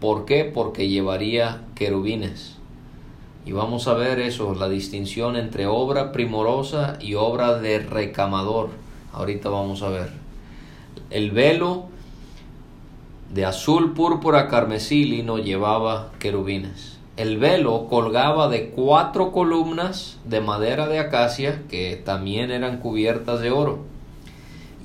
¿Por 0.00 0.24
qué? 0.24 0.44
Porque 0.44 0.88
llevaría 0.88 1.62
querubines. 1.74 2.56
Y 3.44 3.50
vamos 3.50 3.88
a 3.88 3.94
ver 3.94 4.20
eso, 4.20 4.54
la 4.54 4.68
distinción 4.68 5.36
entre 5.36 5.66
obra 5.66 6.12
primorosa 6.12 6.96
y 7.00 7.14
obra 7.14 7.58
de 7.58 7.80
recamador. 7.80 8.70
Ahorita 9.12 9.48
vamos 9.48 9.82
a 9.82 9.88
ver. 9.88 10.12
El 11.10 11.32
velo 11.32 11.86
de 13.34 13.44
azul, 13.44 13.94
púrpura, 13.94 14.46
carmesí, 14.46 15.06
lino 15.06 15.38
llevaba 15.38 16.12
querubines. 16.20 16.98
El 17.16 17.38
velo 17.38 17.88
colgaba 17.88 18.48
de 18.48 18.70
cuatro 18.70 19.32
columnas 19.32 20.20
de 20.24 20.40
madera 20.40 20.86
de 20.86 21.00
acacia 21.00 21.64
que 21.68 21.96
también 21.96 22.52
eran 22.52 22.78
cubiertas 22.78 23.40
de 23.40 23.50
oro. 23.50 23.91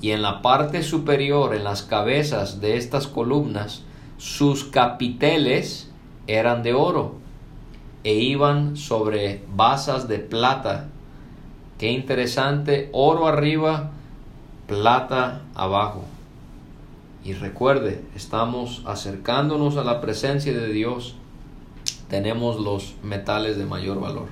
Y 0.00 0.12
en 0.12 0.22
la 0.22 0.42
parte 0.42 0.82
superior, 0.82 1.54
en 1.54 1.64
las 1.64 1.82
cabezas 1.82 2.60
de 2.60 2.76
estas 2.76 3.06
columnas, 3.06 3.82
sus 4.16 4.64
capiteles 4.64 5.90
eran 6.26 6.62
de 6.62 6.74
oro 6.74 7.16
e 8.04 8.14
iban 8.14 8.76
sobre 8.76 9.42
basas 9.54 10.08
de 10.08 10.18
plata. 10.18 10.88
Qué 11.78 11.90
interesante, 11.92 12.90
oro 12.92 13.26
arriba, 13.26 13.90
plata 14.66 15.42
abajo. 15.54 16.04
Y 17.24 17.32
recuerde, 17.32 18.04
estamos 18.14 18.82
acercándonos 18.86 19.76
a 19.76 19.84
la 19.84 20.00
presencia 20.00 20.52
de 20.52 20.72
Dios, 20.72 21.16
tenemos 22.08 22.58
los 22.58 22.94
metales 23.02 23.58
de 23.58 23.66
mayor 23.66 24.00
valor. 24.00 24.28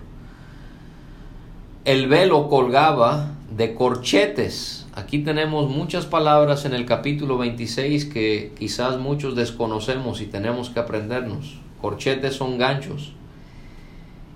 El 1.85 2.09
velo 2.09 2.49
colgaba 2.49 3.33
de 3.51 3.75
corchetes. 3.75 4.86
Aquí 4.97 5.19
tenemos 5.19 5.69
muchas 5.69 6.07
palabras 6.07 6.65
en 6.65 6.73
el 6.73 6.87
capítulo 6.87 7.37
26 7.37 8.07
que 8.07 8.55
quizás 8.59 8.99
muchos 8.99 9.37
desconocemos 9.37 10.23
y 10.23 10.25
tenemos 10.25 10.71
que 10.71 10.81
aprendernos. 10.81 11.59
Corchetes 11.83 12.35
son 12.35 12.57
ganchos. 12.57 13.13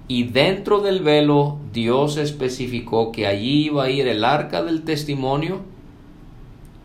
Y 0.06 0.24
dentro 0.24 0.80
del 0.80 1.00
velo 1.00 1.56
Dios 1.72 2.18
especificó 2.18 3.10
que 3.10 3.26
allí 3.26 3.68
iba 3.68 3.84
a 3.84 3.90
ir 3.90 4.06
el 4.06 4.22
arca 4.22 4.62
del 4.62 4.82
testimonio 4.82 5.62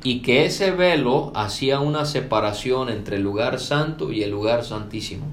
y 0.06 0.22
que 0.22 0.46
ese 0.46 0.72
velo 0.72 1.34
hacía 1.36 1.82
una 1.82 2.06
separación 2.06 2.88
entre 2.88 3.18
el 3.18 3.24
lugar 3.24 3.60
santo 3.60 4.14
y 4.14 4.24
el 4.24 4.32
lugar 4.32 4.64
santísimo. 4.64 5.26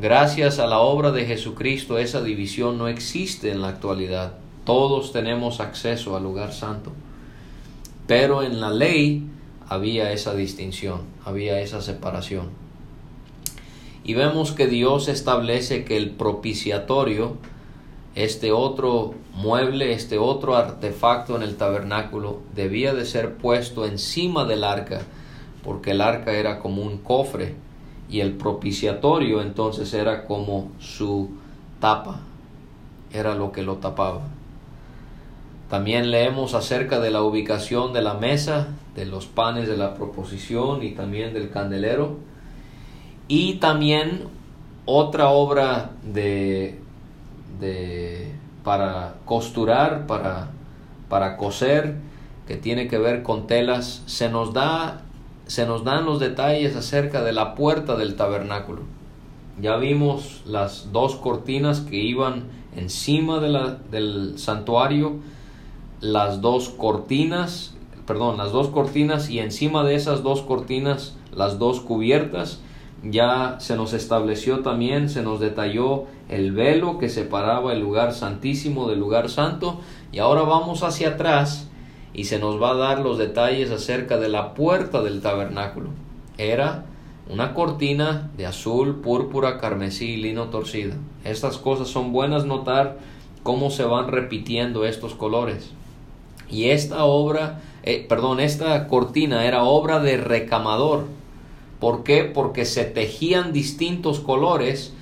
Gracias 0.00 0.60
a 0.60 0.68
la 0.68 0.78
obra 0.78 1.10
de 1.10 1.24
Jesucristo 1.24 1.98
esa 1.98 2.22
división 2.22 2.78
no 2.78 2.86
existe 2.86 3.50
en 3.50 3.60
la 3.60 3.70
actualidad. 3.70 4.41
Todos 4.64 5.12
tenemos 5.12 5.60
acceso 5.60 6.16
al 6.16 6.22
lugar 6.22 6.52
santo. 6.52 6.92
Pero 8.06 8.42
en 8.42 8.60
la 8.60 8.70
ley 8.70 9.26
había 9.68 10.12
esa 10.12 10.34
distinción, 10.34 11.02
había 11.24 11.60
esa 11.60 11.80
separación. 11.80 12.50
Y 14.04 14.14
vemos 14.14 14.52
que 14.52 14.66
Dios 14.66 15.08
establece 15.08 15.84
que 15.84 15.96
el 15.96 16.10
propiciatorio 16.10 17.36
este 18.14 18.52
otro 18.52 19.14
mueble, 19.34 19.92
este 19.92 20.18
otro 20.18 20.54
artefacto 20.54 21.34
en 21.34 21.42
el 21.42 21.56
tabernáculo 21.56 22.40
debía 22.54 22.92
de 22.92 23.06
ser 23.06 23.36
puesto 23.36 23.86
encima 23.86 24.44
del 24.44 24.64
arca, 24.64 25.00
porque 25.64 25.92
el 25.92 26.02
arca 26.02 26.32
era 26.32 26.58
como 26.58 26.82
un 26.82 26.98
cofre 26.98 27.54
y 28.10 28.20
el 28.20 28.32
propiciatorio 28.32 29.40
entonces 29.40 29.94
era 29.94 30.26
como 30.26 30.72
su 30.78 31.30
tapa, 31.80 32.20
era 33.12 33.34
lo 33.34 33.50
que 33.50 33.62
lo 33.62 33.76
tapaba. 33.76 34.20
También 35.72 36.10
leemos 36.10 36.52
acerca 36.52 37.00
de 37.00 37.10
la 37.10 37.22
ubicación 37.22 37.94
de 37.94 38.02
la 38.02 38.12
mesa, 38.12 38.68
de 38.94 39.06
los 39.06 39.24
panes 39.24 39.66
de 39.66 39.78
la 39.78 39.94
proposición 39.94 40.82
y 40.82 40.90
también 40.90 41.32
del 41.32 41.48
candelero. 41.48 42.18
Y 43.26 43.54
también 43.54 44.24
otra 44.84 45.30
obra 45.30 45.92
de 46.02 46.78
para 48.62 49.14
costurar, 49.24 50.06
para, 50.06 50.50
para 51.08 51.38
coser, 51.38 51.94
que 52.46 52.58
tiene 52.58 52.86
que 52.86 52.98
ver 52.98 53.22
con 53.22 53.46
telas, 53.46 54.02
se 54.04 54.28
nos, 54.28 54.52
da, 54.52 55.00
se 55.46 55.64
nos 55.64 55.84
dan 55.84 56.04
los 56.04 56.20
detalles 56.20 56.76
acerca 56.76 57.24
de 57.24 57.32
la 57.32 57.54
puerta 57.54 57.96
del 57.96 58.14
tabernáculo. 58.16 58.82
Ya 59.58 59.76
vimos 59.76 60.42
las 60.44 60.92
dos 60.92 61.16
cortinas 61.16 61.80
que 61.80 61.96
iban 61.96 62.44
encima 62.76 63.40
de 63.40 63.48
la, 63.48 63.78
del 63.90 64.38
santuario, 64.38 65.16
las 66.02 66.40
dos 66.40 66.68
cortinas, 66.68 67.76
perdón, 68.06 68.36
las 68.36 68.50
dos 68.50 68.68
cortinas 68.68 69.30
y 69.30 69.38
encima 69.38 69.84
de 69.84 69.94
esas 69.94 70.24
dos 70.24 70.42
cortinas 70.42 71.16
las 71.32 71.60
dos 71.60 71.80
cubiertas 71.80 72.60
ya 73.04 73.56
se 73.60 73.76
nos 73.76 73.92
estableció 73.92 74.60
también, 74.60 75.08
se 75.08 75.22
nos 75.22 75.38
detalló 75.38 76.06
el 76.28 76.50
velo 76.50 76.98
que 76.98 77.08
separaba 77.08 77.72
el 77.72 77.80
lugar 77.80 78.14
santísimo 78.14 78.88
del 78.88 78.98
lugar 78.98 79.30
santo 79.30 79.80
y 80.10 80.18
ahora 80.18 80.42
vamos 80.42 80.82
hacia 80.82 81.10
atrás 81.10 81.68
y 82.12 82.24
se 82.24 82.40
nos 82.40 82.60
va 82.60 82.70
a 82.70 82.76
dar 82.76 82.98
los 82.98 83.16
detalles 83.16 83.70
acerca 83.70 84.18
de 84.18 84.28
la 84.28 84.54
puerta 84.54 85.02
del 85.02 85.20
tabernáculo. 85.20 85.90
Era 86.36 86.86
una 87.30 87.54
cortina 87.54 88.28
de 88.36 88.46
azul, 88.46 88.96
púrpura, 88.96 89.58
carmesí 89.58 90.14
y 90.14 90.16
lino 90.16 90.46
torcido. 90.46 90.94
Estas 91.22 91.58
cosas 91.58 91.86
son 91.86 92.10
buenas 92.10 92.44
notar 92.44 92.98
cómo 93.44 93.70
se 93.70 93.84
van 93.84 94.08
repitiendo 94.08 94.84
estos 94.84 95.14
colores. 95.14 95.72
Y 96.52 96.70
esta 96.70 97.04
obra, 97.04 97.62
eh, 97.82 98.06
perdón, 98.08 98.38
esta 98.38 98.86
cortina 98.86 99.44
era 99.46 99.64
obra 99.64 99.98
de 99.98 100.18
recamador 100.18 101.06
¿Por 101.82 102.04
qué? 102.04 102.22
Porque 102.22 102.64
se 102.64 102.84
tejían 102.84 103.52
distintos 103.52 104.20
colores, 104.20 104.92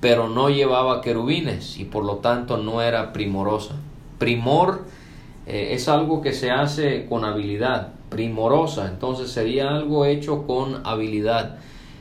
pero 0.00 0.28
no 0.28 0.50
llevaba 0.50 1.00
querubines 1.00 1.78
y 1.78 1.84
por 1.84 2.04
lo 2.04 2.16
tanto 2.16 2.56
no 2.56 2.82
era 2.82 3.12
primorosa. 3.12 3.76
Primor 4.18 4.86
eh, 5.46 5.68
es 5.70 5.88
algo 5.88 6.22
que 6.22 6.32
se 6.32 6.50
hace 6.50 7.06
con 7.06 7.24
habilidad, 7.24 7.92
primorosa, 8.08 8.88
entonces 8.88 9.30
sería 9.30 9.68
algo 9.68 10.04
hecho 10.04 10.48
con 10.48 10.84
habilidad. 10.84 11.58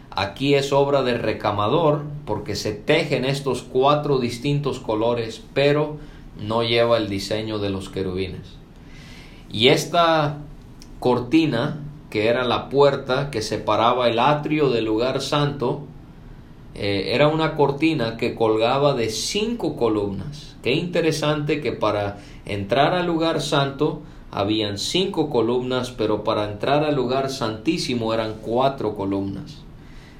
Aquí 0.09 0.55
es 0.55 0.73
obra 0.73 1.03
de 1.03 1.19
recamador 1.19 2.01
porque 2.25 2.55
se 2.55 2.73
tejen 2.73 3.25
estos 3.25 3.61
cuatro 3.61 4.17
distintos 4.17 4.79
colores, 4.79 5.43
pero 5.53 5.97
no 6.41 6.63
lleva 6.63 6.97
el 6.97 7.09
diseño 7.09 7.59
de 7.59 7.69
los 7.69 7.89
querubines. 7.89 8.64
Y 9.55 9.69
esta 9.69 10.39
cortina 10.99 11.79
que 12.09 12.27
era 12.27 12.43
la 12.43 12.67
puerta 12.67 13.31
que 13.31 13.41
separaba 13.41 14.09
el 14.09 14.19
atrio 14.19 14.69
del 14.69 14.83
lugar 14.83 15.21
santo, 15.21 15.83
eh, 16.73 17.11
era 17.13 17.29
una 17.29 17.55
cortina 17.55 18.17
que 18.17 18.35
colgaba 18.35 18.95
de 18.95 19.09
cinco 19.09 19.77
columnas. 19.77 20.57
Qué 20.61 20.73
interesante 20.73 21.61
que 21.61 21.71
para 21.71 22.17
entrar 22.45 22.93
al 22.95 23.05
lugar 23.07 23.39
santo 23.39 24.01
habían 24.29 24.77
cinco 24.77 25.29
columnas, 25.29 25.89
pero 25.89 26.25
para 26.25 26.51
entrar 26.51 26.83
al 26.83 26.95
lugar 26.95 27.29
santísimo 27.29 28.13
eran 28.13 28.33
cuatro 28.41 28.93
columnas. 28.93 29.63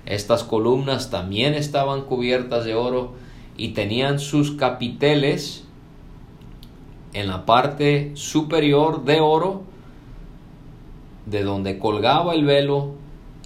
Estas 0.06 0.46
columnas 0.46 1.10
también 1.10 1.56
estaban 1.56 2.04
cubiertas 2.04 2.64
de 2.64 2.76
oro 2.76 3.16
y 3.58 3.74
tenían 3.74 4.20
sus 4.20 4.52
capiteles 4.52 5.65
en 7.16 7.30
la 7.30 7.46
parte 7.46 8.12
superior 8.16 9.06
de 9.06 9.22
oro 9.22 9.64
de 11.26 11.44
donde 11.44 11.80
colgaba 11.80 12.36
el 12.36 12.44
velo 12.44 12.92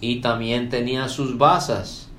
y 0.02 0.22
también 0.22 0.70
tenía 0.70 1.08
sus 1.08 1.38
basas. 1.38 2.10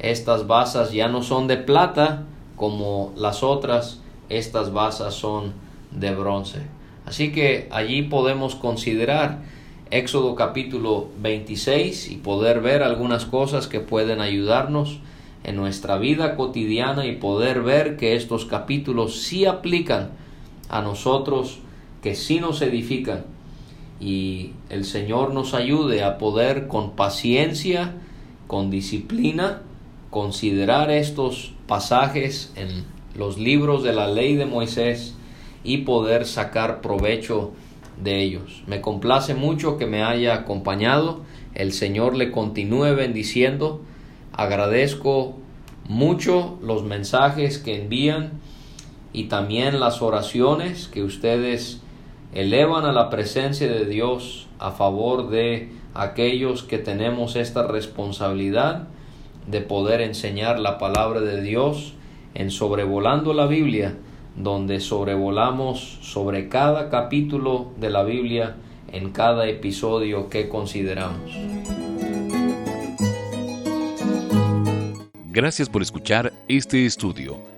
Estas 0.00 0.48
basas 0.48 0.92
ya 0.92 1.06
no 1.06 1.22
son 1.22 1.46
de 1.46 1.56
plata 1.56 2.24
como 2.56 3.12
las 3.16 3.44
otras, 3.44 4.00
estas 4.28 4.72
basas 4.72 5.14
son 5.14 5.52
de 5.92 6.12
bronce. 6.14 6.62
Así 7.06 7.30
que 7.30 7.68
allí 7.70 8.02
podemos 8.02 8.56
considerar 8.56 9.38
Éxodo 9.90 10.34
capítulo 10.34 11.08
26 11.22 12.10
y 12.10 12.16
poder 12.16 12.60
ver 12.60 12.82
algunas 12.82 13.24
cosas 13.24 13.68
que 13.68 13.78
pueden 13.78 14.20
ayudarnos 14.20 14.98
en 15.44 15.54
nuestra 15.54 15.96
vida 15.96 16.34
cotidiana 16.34 17.06
y 17.06 17.16
poder 17.16 17.62
ver 17.62 17.96
que 17.96 18.16
estos 18.16 18.44
capítulos 18.44 19.22
sí 19.22 19.46
aplican 19.46 20.10
a 20.68 20.82
nosotros, 20.82 21.58
que 22.02 22.14
sí 22.14 22.40
nos 22.40 22.62
edifican 22.62 23.24
y 24.00 24.52
el 24.70 24.84
Señor 24.84 25.32
nos 25.32 25.54
ayude 25.54 26.04
a 26.04 26.18
poder 26.18 26.68
con 26.68 26.92
paciencia, 26.92 27.94
con 28.46 28.70
disciplina, 28.70 29.62
considerar 30.10 30.90
estos 30.90 31.52
pasajes 31.66 32.52
en 32.56 32.84
los 33.16 33.38
libros 33.38 33.82
de 33.82 33.92
la 33.92 34.06
ley 34.06 34.36
de 34.36 34.46
Moisés 34.46 35.14
y 35.64 35.78
poder 35.78 36.26
sacar 36.26 36.80
provecho 36.80 37.52
de 38.02 38.22
ellos. 38.22 38.62
Me 38.66 38.80
complace 38.80 39.34
mucho 39.34 39.76
que 39.76 39.86
me 39.86 40.02
haya 40.02 40.34
acompañado. 40.34 41.22
El 41.54 41.72
Señor 41.72 42.16
le 42.16 42.30
continúe 42.30 42.94
bendiciendo. 42.94 43.82
Agradezco 44.32 45.36
mucho 45.88 46.58
los 46.62 46.84
mensajes 46.84 47.58
que 47.58 47.82
envían 47.82 48.40
y 49.12 49.24
también 49.24 49.80
las 49.80 50.02
oraciones 50.02 50.88
que 50.88 51.02
ustedes 51.02 51.80
elevan 52.34 52.84
a 52.84 52.92
la 52.92 53.10
presencia 53.10 53.68
de 53.68 53.86
Dios 53.86 54.48
a 54.58 54.72
favor 54.72 55.30
de 55.30 55.70
aquellos 55.94 56.62
que 56.62 56.78
tenemos 56.78 57.36
esta 57.36 57.66
responsabilidad 57.66 58.88
de 59.46 59.60
poder 59.60 60.00
enseñar 60.00 60.58
la 60.58 60.78
palabra 60.78 61.20
de 61.20 61.42
Dios 61.42 61.94
en 62.34 62.50
sobrevolando 62.50 63.32
la 63.32 63.46
Biblia, 63.46 63.96
donde 64.36 64.80
sobrevolamos 64.80 65.98
sobre 66.02 66.48
cada 66.48 66.90
capítulo 66.90 67.72
de 67.78 67.90
la 67.90 68.04
Biblia 68.04 68.56
en 68.92 69.10
cada 69.10 69.48
episodio 69.48 70.28
que 70.28 70.48
consideramos. 70.48 71.32
Gracias 75.30 75.68
por 75.68 75.82
escuchar 75.82 76.32
este 76.48 76.84
estudio. 76.84 77.57